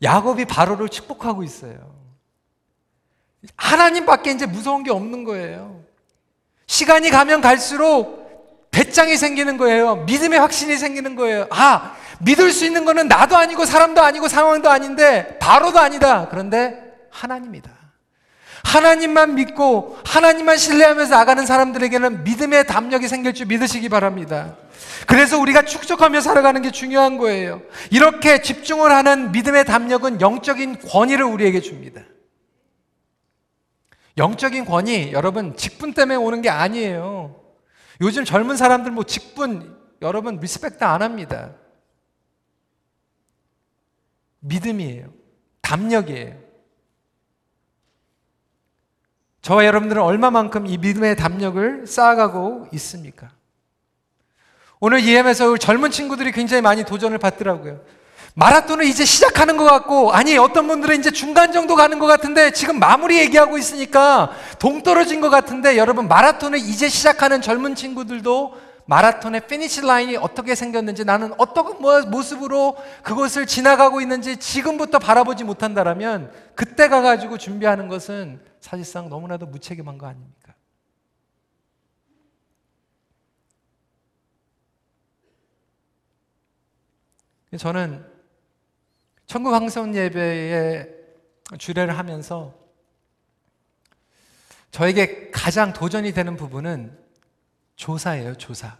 야곱이 0.04 0.46
바로를 0.46 0.90
축복하고 0.90 1.44
있어요. 1.44 1.96
하나님밖에 3.56 4.32
이제 4.32 4.46
무서운 4.46 4.84
게 4.84 4.92
없는 4.92 5.24
거예요. 5.24 5.82
시간이 6.68 7.10
가면 7.10 7.40
갈수록 7.40 8.68
배짱이 8.72 9.16
생기는 9.16 9.58
거예요. 9.58 10.04
믿음의 10.04 10.40
확신이 10.40 10.78
생기는 10.78 11.16
거예요. 11.16 11.48
아, 11.50 11.96
믿을 12.20 12.52
수 12.52 12.66
있는 12.66 12.84
거는 12.84 13.08
나도 13.08 13.38
아니고 13.38 13.66
사람도 13.66 14.02
아니고 14.02 14.28
상황도 14.28 14.70
아닌데 14.70 15.40
바로도 15.40 15.80
아니다. 15.80 16.28
그런데 16.30 16.78
하나님이다. 17.10 17.77
하나님만 18.64 19.36
믿고 19.36 19.98
하나님만 20.06 20.58
신뢰하면서 20.58 21.16
나가는 21.16 21.46
사람들에게는 21.46 22.24
믿음의 22.24 22.68
담력이 22.68 23.08
생길 23.08 23.34
줄 23.34 23.48
믿으시기 23.48 23.90
바랍니다. 23.90 24.56
그래서 25.08 25.40
우리가 25.40 25.64
축적하며 25.64 26.22
살아가는 26.22 26.62
게 26.62 26.72
중요한 26.72 27.18
거예요. 27.18 27.62
이렇게 27.92 28.42
집중을 28.42 28.92
하는 28.92 29.32
믿음의 29.32 29.66
담력은 29.66 30.22
영적인 30.22 30.80
권위를 30.80 31.26
우리에게 31.26 31.62
줍니다. 31.62 32.02
영적인 34.18 34.66
권위, 34.66 35.12
여러분, 35.12 35.56
직분 35.56 35.94
때문에 35.94 36.16
오는 36.16 36.42
게 36.42 36.50
아니에요. 36.50 37.40
요즘 38.02 38.26
젊은 38.26 38.58
사람들 38.58 38.92
뭐 38.92 39.04
직분, 39.04 39.78
여러분, 40.02 40.40
respect 40.40 40.84
안 40.84 41.04
합니다. 41.04 41.52
믿음이에요. 44.40 45.14
담력이에요. 45.62 46.47
저와 49.48 49.66
여러분들은 49.66 50.02
얼마만큼 50.02 50.68
이 50.68 50.78
믿음의 50.78 51.16
담력을 51.16 51.88
쌓아가고 51.88 52.68
있습니까? 52.74 53.30
오늘 54.82 55.00
EM에서 55.00 55.56
젊은 55.56 55.90
친구들이 55.90 56.34
굉장히 56.34 56.62
많이 56.62 56.84
도전을 56.84 57.18
받더라고요. 57.18 57.80
마라톤을 58.34 58.84
이제 58.84 59.06
시작하는 59.06 59.56
것 59.56 59.64
같고, 59.64 60.12
아니, 60.12 60.38
어떤 60.38 60.68
분들은 60.68 61.00
이제 61.00 61.12
중간 61.12 61.54
정도 61.54 61.78
가는 61.78 61.98
것 61.98 62.08
같은데, 62.08 62.52
지금 62.52 62.78
마무리 62.78 63.20
얘기하고 63.20 63.58
있으니까 63.58 64.32
동떨어진 64.60 65.22
것 65.22 65.30
같은데, 65.30 65.78
여러분, 65.78 66.10
마라톤을 66.10 66.60
이제 66.60 66.90
시작하는 66.90 67.42
젊은 67.42 67.74
친구들도 67.74 68.54
마라톤의 68.84 69.48
finish 69.48 69.86
line이 69.86 70.18
어떻게 70.18 70.56
생겼는지, 70.56 71.06
나는 71.06 71.32
어떤 71.38 71.78
모습으로 72.12 72.76
그것을 73.02 73.46
지나가고 73.46 74.02
있는지 74.02 74.36
지금부터 74.36 75.00
바라보지 75.00 75.46
못한다라면, 75.46 76.32
그때 76.54 76.90
가가지고 76.90 77.38
준비하는 77.38 77.88
것은 77.88 78.42
사실상 78.60 79.10
너무나도 79.10 79.46
무책임한 79.48 79.98
거 79.98 80.08
아닙니까? 80.08 80.56
저는 87.58 88.06
천국 89.26 89.54
항성 89.54 89.96
예배에 89.96 90.96
주례를 91.58 91.98
하면서 91.98 92.54
저에게 94.72 95.32
가장 95.32 95.74
도전이 95.74 96.12
되는 96.12 96.36
부분은 96.36 96.98
조사예요, 97.76 98.36
조사. 98.36 98.78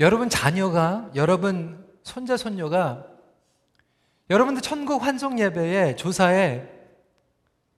여러분 0.00 0.28
자녀가, 0.28 1.10
여러분 1.14 1.86
손자, 2.02 2.36
손녀가 2.36 3.13
여러분들 4.30 4.62
천국 4.62 5.02
환송 5.02 5.38
예배에 5.38 5.96
조사에 5.96 6.68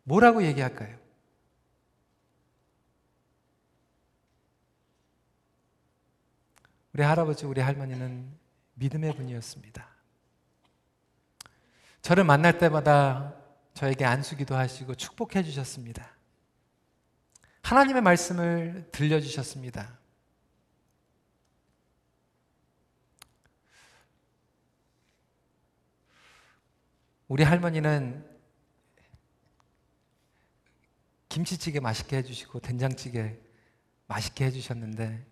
뭐라고 0.04 0.44
얘기할까요? 0.44 0.96
우리 6.92 7.02
할아버지, 7.02 7.44
우리 7.44 7.60
할머니는 7.60 8.32
믿음의 8.74 9.14
분이었습니다. 9.16 9.86
저를 12.00 12.24
만날 12.24 12.58
때마다 12.58 13.34
저에게 13.74 14.04
안수기도 14.04 14.54
하시고 14.54 14.94
축복해 14.94 15.42
주셨습니다. 15.42 16.08
하나님의 17.62 18.00
말씀을 18.00 18.88
들려주셨습니다. 18.92 19.95
우리 27.28 27.42
할머니는 27.42 28.24
김치찌개 31.28 31.80
맛있게 31.80 32.18
해주시고 32.18 32.60
된장찌개 32.60 33.38
맛있게 34.06 34.46
해주셨는데 34.46 35.26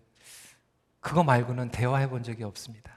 그거 0.99 1.23
말고는 1.23 1.71
대화해 1.71 2.09
본 2.09 2.23
적이 2.23 2.43
없습니다. 2.43 2.93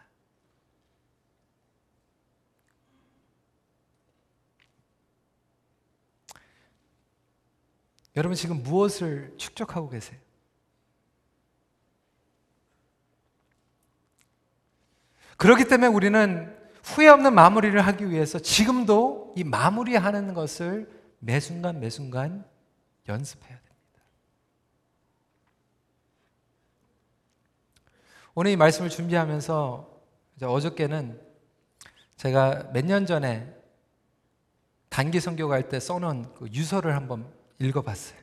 여러분 8.16 8.34
지금 8.34 8.62
무엇을 8.64 9.32
축적하고 9.38 9.90
계세요? 9.90 10.18
그렇기 15.36 15.66
때문에 15.66 15.86
우리는 15.86 16.58
후회 16.94 17.08
없는 17.08 17.34
마무리를 17.34 17.78
하기 17.80 18.10
위해서 18.10 18.38
지금도 18.38 19.34
이 19.36 19.44
마무리하는 19.44 20.32
것을 20.34 20.90
매 21.18 21.38
순간 21.40 21.80
매 21.80 21.90
순간 21.90 22.48
연습해야 23.08 23.48
됩니다. 23.48 24.02
오늘 28.34 28.52
이 28.52 28.56
말씀을 28.56 28.88
준비하면서 28.88 30.00
어저께는 30.42 31.20
제가 32.16 32.70
몇 32.72 32.84
년 32.84 33.06
전에 33.06 33.54
단기 34.88 35.20
선교 35.20 35.48
갈 35.48 35.68
때 35.68 35.78
써놓은 35.78 36.34
그 36.34 36.48
유서를 36.52 36.96
한번 36.96 37.30
읽어봤어요. 37.58 38.18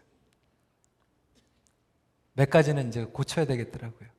몇 2.33 2.49
가지는 2.49 2.87
이제 2.87 3.05
고쳐야 3.05 3.45
되겠더라고요. 3.45 4.09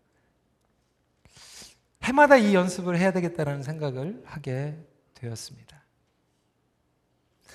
해마다 2.03 2.37
이 2.37 2.55
연습을 2.55 2.99
해야 2.99 3.11
되겠다라는 3.11 3.63
생각을 3.63 4.23
하게 4.25 4.77
되었습니다. 5.15 5.77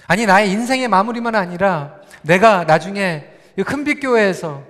아니, 0.07 0.25
나의 0.25 0.51
인생의 0.51 0.87
마무리만 0.87 1.35
아니라 1.35 2.01
내가 2.23 2.63
나중에 2.63 3.25
큰빛교회에서 3.65 4.63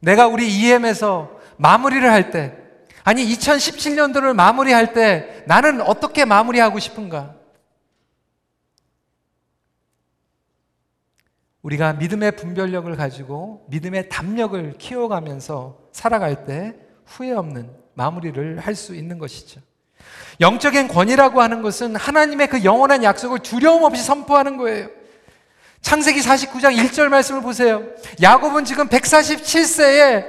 내가 0.00 0.26
우리 0.26 0.48
EM에서 0.48 1.40
마무리를 1.56 2.10
할 2.10 2.30
때, 2.30 2.56
아니, 3.02 3.24
2017년도를 3.24 4.34
마무리할 4.34 4.92
때 4.92 5.44
나는 5.46 5.80
어떻게 5.80 6.24
마무리하고 6.24 6.78
싶은가? 6.78 7.34
우리가 11.62 11.94
믿음의 11.94 12.36
분별력을 12.36 12.94
가지고 12.94 13.66
믿음의 13.70 14.08
담력을 14.08 14.74
키워가면서 14.78 15.88
살아갈 15.90 16.44
때 16.44 16.76
후회 17.04 17.32
없는 17.32 17.85
마무리를 17.96 18.58
할 18.60 18.74
수 18.74 18.94
있는 18.94 19.18
것이죠. 19.18 19.60
영적인 20.40 20.88
권위라고 20.88 21.40
하는 21.40 21.62
것은 21.62 21.96
하나님의 21.96 22.48
그 22.48 22.62
영원한 22.62 23.02
약속을 23.02 23.38
두려움 23.40 23.84
없이 23.84 24.02
선포하는 24.04 24.58
거예요. 24.58 24.88
창세기 25.80 26.20
49장 26.20 26.76
1절 26.76 27.08
말씀을 27.08 27.40
보세요. 27.40 27.82
야곱은 28.20 28.64
지금 28.64 28.88
147세에 28.88 30.24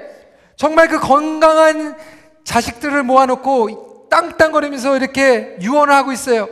정말 0.56 0.88
그 0.88 1.00
건강한 1.00 1.98
자식들을 2.46 3.04
모아놓고 3.04 4.08
땅땅거리면서 4.10 4.96
이렇게 4.96 5.58
유언을 5.62 5.94
하고 5.94 6.14
있어요. 6.14 6.48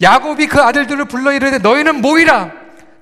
야곱이 0.00 0.46
그 0.46 0.62
아들들을 0.62 1.04
불러 1.04 1.32
이르되 1.32 1.58
너희는 1.58 2.00
모이라. 2.00 2.52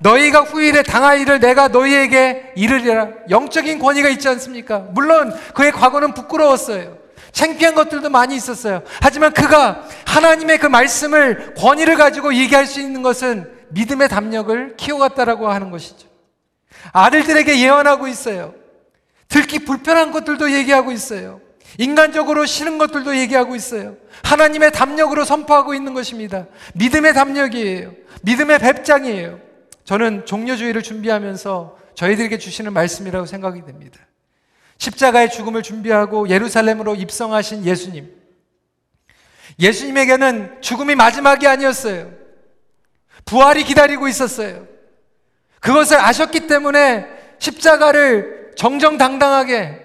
너희가 0.01 0.41
후일에 0.41 0.83
당할 0.83 1.21
일을 1.21 1.39
내가 1.39 1.69
너희에게 1.69 2.53
이르리라. 2.57 3.09
영적인 3.31 3.79
권위가 3.79 4.09
있지 4.09 4.29
않습니까? 4.29 4.81
물론 4.91 5.33
그의 5.55 5.71
과거는 5.71 6.15
부끄러웠어요. 6.15 6.99
창피한 7.39 7.77
것들도 7.77 8.11
많이 8.11 8.35
있었어요. 8.35 8.83
하지만 9.01 9.33
그가 9.33 9.87
하나님의 10.07 10.59
그 10.59 10.67
말씀을 10.67 11.55
권위를 11.55 11.95
가지고 11.95 12.35
얘기할 12.35 12.67
수 12.67 12.81
있는 12.81 13.03
것은 13.03 13.49
믿음의 13.69 14.09
담력을 14.09 14.77
키워갔다라고 14.77 15.49
하는 15.49 15.71
것이죠. 15.71 16.09
아들들에게 16.93 17.61
예언하고 17.61 18.09
있어요. 18.09 18.55
듣기 19.29 19.61
불편한 19.61 20.11
것들도 20.11 20.51
얘기하고 20.51 20.91
있어요. 20.91 21.41
인간적으로 21.79 22.45
싫은 22.45 22.77
것들도 22.77 23.17
얘기하고 23.17 23.55
있어요. 23.55 23.95
하나님의 24.25 24.73
담력으로 24.73 25.25
선포하고 25.25 25.75
있는 25.75 25.95
것입니다. 25.95 26.47
믿음의 26.75 27.15
담력이에요. 27.15 27.93
믿음의 28.23 28.59
뵙장이에요. 28.59 29.39
저는 29.85 30.27
종료주의를 30.27 30.83
준비하면서 30.83 31.77
저희들에게 31.95 32.37
주시는 32.39 32.73
말씀이라고 32.73 33.27
생각이 33.27 33.65
됩니다. 33.65 34.08
십자가의 34.79 35.31
죽음을 35.31 35.63
준비하고 35.63 36.29
예루살렘으로 36.29 36.95
입성하신 36.95 37.65
예수님. 37.65 38.17
예수님에게는 39.61 40.63
죽음이 40.63 40.95
마지막이 40.95 41.47
아니었어요. 41.47 42.13
부활이 43.25 43.65
기다리고 43.65 44.09
있었어요. 44.09 44.67
그것을 45.61 46.01
아셨기 46.01 46.47
때문에 46.47 47.07
십자가를 47.39 48.53
정정당당하게 48.57 49.85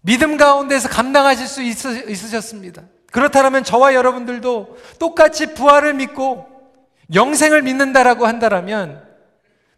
믿음 0.00 0.36
가운데서 0.36 0.88
감당하실 0.88 1.46
수 1.46 1.62
있으셨습니다. 1.62 2.82
그렇다면 3.12 3.62
저와 3.62 3.94
여러분들도 3.94 4.76
똑같이 4.98 5.54
부활을 5.54 5.94
믿고 5.94 6.48
영생을 7.14 7.62
믿는다라고 7.62 8.26
한다면 8.26 9.06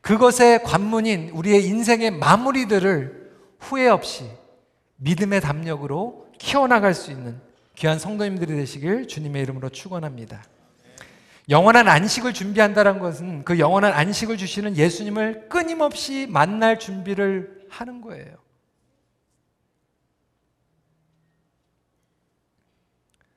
그것의 0.01 0.63
관문인 0.63 1.31
우리의 1.31 1.65
인생의 1.65 2.13
마무리들을 2.13 3.24
후회 3.65 3.89
없이 3.89 4.31
믿음의 4.97 5.41
담력으로 5.41 6.29
키워나갈 6.39 6.95
수 6.95 7.11
있는 7.11 7.41
귀한 7.77 7.99
성도님들이 7.99 8.55
되시길 8.55 9.09
주님의 9.09 9.43
이름으로 9.43 9.71
축원합니다. 9.71 10.45
영원한 11.49 11.89
안식을 11.89 12.33
준비한다는 12.33 12.99
것은 12.99 13.45
그 13.45 13.59
영원한 13.59 13.93
안식을 13.93 14.37
주시는 14.37 14.77
예수님을 14.77 15.49
끊임없이 15.49 16.27
만날 16.29 16.79
준비를 16.79 17.67
하는 17.71 18.01
거예요. 18.01 18.37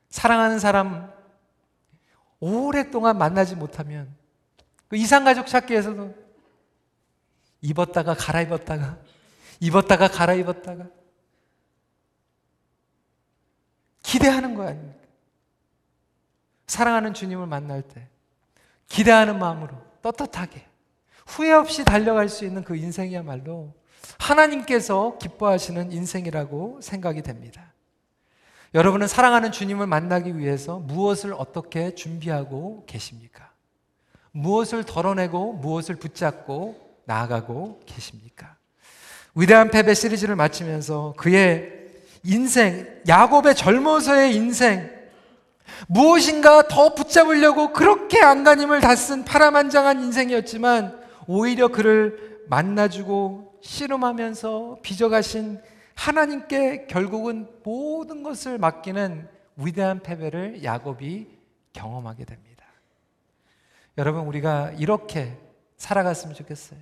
사랑하는 0.10 0.60
사람 0.60 1.12
오랫동안 2.40 3.18
만나지 3.18 3.56
못하면 3.56 4.14
그 4.88 4.96
이상가족 4.96 5.48
찾기에서도 5.48 6.16
입었다가 7.62 8.14
갈아입었다가 8.14 9.00
입었다가 9.60 10.08
갈아입었다가 10.08 10.86
기대하는 14.04 14.56
거 14.56 14.64
아닙니까? 14.68 14.98
사랑하는 16.68 17.14
주님을 17.14 17.48
만날 17.48 17.82
때 17.82 18.08
기대하는 18.88 19.40
마음으로 19.40 19.76
떳떳하게 20.02 20.66
후회 21.26 21.52
없이 21.52 21.84
달려갈 21.84 22.30
수 22.30 22.46
있는 22.46 22.64
그 22.64 22.76
인생이야말로 22.76 23.74
하나님께서 24.20 25.18
기뻐하시는 25.18 25.92
인생이라고 25.92 26.80
생각이 26.82 27.22
됩니다. 27.22 27.74
여러분은 28.74 29.08
사랑하는 29.08 29.52
주님을 29.52 29.88
만나기 29.88 30.38
위해서 30.38 30.80
무엇을 30.80 31.34
어떻게 31.34 31.96
준비하고 31.96 32.86
계십니까? 32.86 33.52
무엇을 34.32 34.84
덜어내고 34.84 35.54
무엇을 35.54 35.96
붙잡고 35.96 37.02
나아가고 37.06 37.82
계십니까? 37.86 38.57
위대한 39.38 39.70
패배 39.70 39.94
시리즈를 39.94 40.36
마치면서 40.36 41.14
그의 41.16 41.72
인생, 42.24 42.88
야곱의 43.08 43.56
젊어서의 43.56 44.36
인생, 44.36 44.90
무엇인가 45.88 46.68
더 46.68 46.96
붙잡으려고 46.96 47.72
그렇게 47.72 48.20
안간힘을 48.20 48.82
다 48.82 48.96
쓴 48.96 49.24
파란만장한 49.24 50.02
인생이었지만 50.02 51.00
오히려 51.28 51.68
그를 51.68 52.42
만나주고 52.50 53.60
씨름하면서 53.62 54.80
빚어가신 54.82 55.62
하나님께 55.94 56.88
결국은 56.88 57.48
모든 57.64 58.24
것을 58.24 58.58
맡기는 58.58 59.28
위대한 59.58 60.00
패배를 60.02 60.64
야곱이 60.64 61.28
경험하게 61.74 62.26
됩니다. 62.26 62.66
여러분, 64.00 64.22
우리가 64.26 64.72
이렇게 64.78 65.38
살아갔으면 65.78 66.36
좋겠어요. 66.36 66.80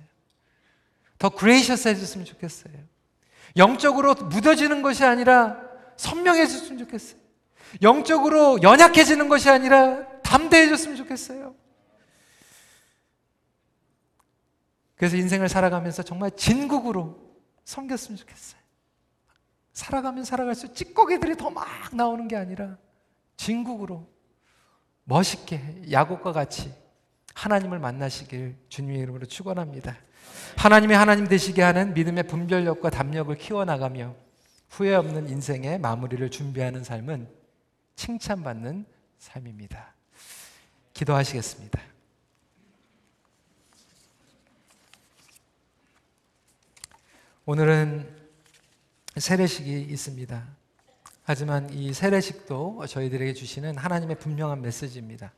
더 1.18 1.28
gracious 1.30 1.88
해줬으면 1.88 2.24
좋겠어요. 2.26 2.74
영적으로 3.56 4.14
무뎌지는 4.14 4.82
것이 4.82 5.04
아니라 5.04 5.60
선명해졌으면 5.96 6.78
좋겠어요. 6.78 7.20
영적으로 7.82 8.62
연약해지는 8.62 9.28
것이 9.28 9.48
아니라 9.50 10.06
담대해졌으면 10.20 10.96
좋겠어요. 10.96 11.54
그래서 14.96 15.16
인생을 15.16 15.48
살아가면서 15.48 16.02
정말 16.02 16.30
진국으로 16.30 17.18
섬겼으면 17.64 18.16
좋겠어요. 18.18 18.60
살아가면 19.72 20.24
살아갈수록 20.24 20.74
찌꺼기들이 20.74 21.36
더 21.36 21.50
막 21.50 21.66
나오는 21.94 22.28
게 22.28 22.36
아니라 22.36 22.78
진국으로 23.36 24.08
멋있게 25.04 25.82
야곱과 25.90 26.32
같이 26.32 26.72
하나님을 27.34 27.78
만나시길 27.78 28.56
주님의 28.70 29.00
이름으로 29.02 29.26
축원합니다. 29.26 29.96
하나님이 30.56 30.94
하나님 30.94 31.26
되시게 31.26 31.62
하는 31.62 31.94
믿음의 31.94 32.24
분별력과 32.28 32.90
담력을 32.90 33.34
키워나가며 33.36 34.14
후회 34.68 34.94
없는 34.94 35.28
인생의 35.28 35.78
마무리를 35.78 36.30
준비하는 36.30 36.84
삶은 36.84 37.28
칭찬받는 37.96 38.86
삶입니다. 39.18 39.94
기도하시겠습니다. 40.92 41.80
오늘은 47.44 48.08
세례식이 49.16 49.82
있습니다. 49.82 50.46
하지만 51.22 51.70
이 51.70 51.92
세례식도 51.92 52.86
저희들에게 52.86 53.34
주시는 53.34 53.76
하나님의 53.76 54.18
분명한 54.18 54.62
메시지입니다. 54.62 55.32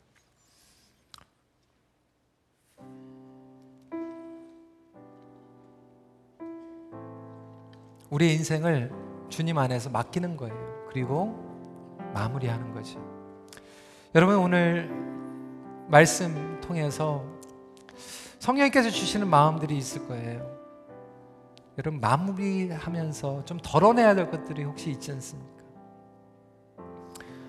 우리 8.10 8.32
인생을 8.34 8.90
주님 9.28 9.58
안에서 9.58 9.90
맡기는 9.90 10.36
거예요. 10.36 10.86
그리고 10.88 11.36
마무리하는 12.14 12.72
거죠. 12.72 12.98
여러분 14.14 14.36
오늘 14.36 14.90
말씀 15.88 16.58
통해서 16.62 17.22
성령님께서 18.38 18.88
주시는 18.88 19.28
마음들이 19.28 19.76
있을 19.76 20.06
거예요. 20.08 20.58
여러분 21.76 22.00
마무리하면서 22.00 23.44
좀 23.44 23.58
덜어내야 23.62 24.14
될 24.14 24.30
것들이 24.30 24.64
혹시 24.64 24.90
있지 24.90 25.12
않습니까? 25.12 25.62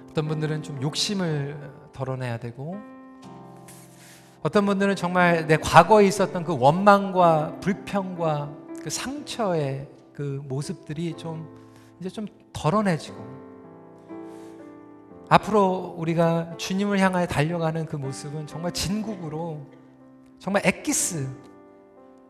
어떤 0.09 0.27
분들은 0.27 0.61
좀 0.61 0.81
욕심을 0.81 1.57
덜어내야 1.93 2.37
되고 2.37 2.77
어떤 4.41 4.65
분들은 4.65 4.97
정말 4.97 5.47
내 5.47 5.55
과거에 5.55 6.05
있었던 6.07 6.43
그 6.43 6.57
원망과 6.57 7.59
불평과 7.61 8.51
그 8.83 8.89
상처의 8.89 9.87
그 10.19 10.43
모습들이 10.49 11.13
좀 11.13 11.47
이제 11.97 12.09
좀 12.09 12.27
덜어내지고 12.51 13.15
앞으로 15.29 15.95
우리가 15.97 16.57
주님을 16.57 16.99
향하여 16.99 17.25
달려가는 17.25 17.85
그 17.85 17.95
모습은 17.95 18.45
정말 18.45 18.73
진국으로 18.73 19.65
정말 20.37 20.63
엑기스 20.65 21.25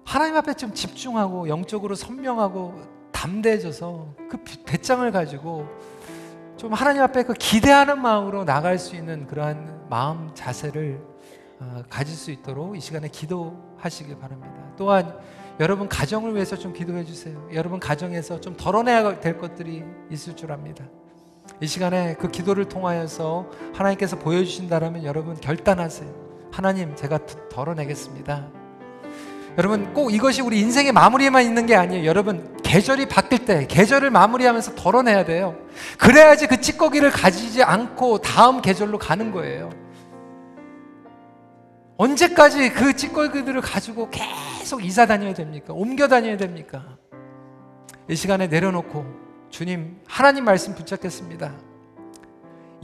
하나님 0.06 0.36
앞에 0.36 0.54
좀 0.54 0.72
집중하고 0.72 1.50
영적으로 1.50 1.96
선명하고 1.96 2.80
담대해져서 3.12 4.14
그 4.30 4.38
배짱을 4.68 5.12
가지고 5.12 5.66
좀 6.58 6.74
하나님 6.74 7.02
앞에 7.02 7.24
그 7.24 7.34
기대하는 7.34 8.00
마음으로 8.04 8.46
나갈 8.46 8.78
수 8.78 8.96
있는 8.96 9.26
그러한 9.26 9.88
마음 9.90 10.30
자세를 10.36 11.02
어, 11.60 11.82
가질 11.90 12.16
수 12.16 12.30
있도록 12.30 12.78
이 12.78 12.82
시간에 12.82 13.08
기도하시길 13.08 14.20
바랍니다. 14.20 14.54
또한 14.78 15.18
여러분 15.60 15.90
가정을 15.90 16.36
위해서 16.36 16.58
좀 16.58 16.72
기도해 16.74 17.04
주세요. 17.04 17.36
여러분 17.54 17.80
가정에서 17.80 18.40
좀 18.40 18.56
덜어내야 18.56 19.20
될 19.20 19.38
것들이 19.38 19.84
있을 20.10 20.36
줄 20.36 20.52
압니다. 20.52 20.86
이 21.60 21.68
시간에 21.68 22.16
그 22.16 22.30
기도를 22.30 22.66
통하여서 22.66 23.50
하나님께서 23.74 24.18
보여주신다라면 24.18 25.04
여러분 25.04 25.36
결단하세요. 25.36 26.30
하나님, 26.52 26.96
제가 26.96 27.20
덜어내겠습니다. 27.52 28.48
여러분 29.58 29.94
꼭 29.94 30.14
이것이 30.14 30.42
우리 30.42 30.62
인생의 30.62 30.94
마무리에만 30.94 31.44
있는 31.44 31.66
게 31.66 31.76
아니에요. 31.76 32.06
여러분 32.06 32.58
계절이 32.64 33.08
바뀔 33.08 33.44
때 33.44 33.68
계절을 33.68 34.10
마무리하면서 34.10 34.76
덜어내야 34.76 35.26
돼요. 35.26 35.58
그래야지 35.98 36.48
그 36.48 36.62
찌꺼기를 36.62 37.12
가지지 37.12 37.64
않고 37.64 38.20
다음 38.20 38.62
계절로 38.62 38.98
가는 38.98 39.32
거예요. 39.32 39.72
언제까지 41.98 42.72
그 42.72 42.96
찌꺼기들을 42.96 43.60
가지고 43.60 44.10
계속 44.70 44.86
이사 44.86 45.08
다녀야 45.08 45.34
됩니까? 45.34 45.74
옮겨 45.74 46.08
다녀야 46.08 46.38
됩니까? 46.38 46.96
이 48.08 48.16
시간에 48.16 48.46
내려놓고 48.46 49.04
주님 49.50 49.98
하나님 50.06 50.46
말씀 50.46 50.76
붙잡겠습니다. 50.76 51.56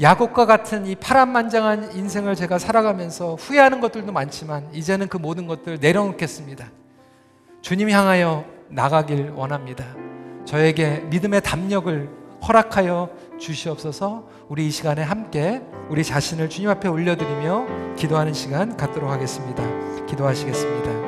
야곱과 0.01 0.47
같은 0.47 0.87
이 0.87 0.95
파란만장한 0.95 1.95
인생을 1.95 2.33
제가 2.33 2.57
살아가면서 2.57 3.35
후회하는 3.35 3.81
것들도 3.81 4.11
많지만 4.11 4.67
이제는 4.73 5.09
그 5.09 5.17
모든 5.17 5.45
것들 5.45 5.77
내려놓겠습니다. 5.79 6.71
주님 7.61 7.91
향하여 7.91 8.45
나가길 8.69 9.33
원합니다. 9.35 9.85
저에게 10.43 11.01
믿음의 11.11 11.41
담력을 11.41 12.09
허락하여 12.47 13.11
주시옵소서 13.37 14.27
우리 14.49 14.65
이 14.65 14.71
시간에 14.71 15.03
함께 15.03 15.61
우리 15.89 16.03
자신을 16.03 16.49
주님 16.49 16.67
앞에 16.71 16.87
올려드리며 16.87 17.95
기도하는 17.95 18.33
시간 18.33 18.75
갖도록 18.75 19.11
하겠습니다. 19.11 19.63
기도하시겠습니다. 20.07 21.04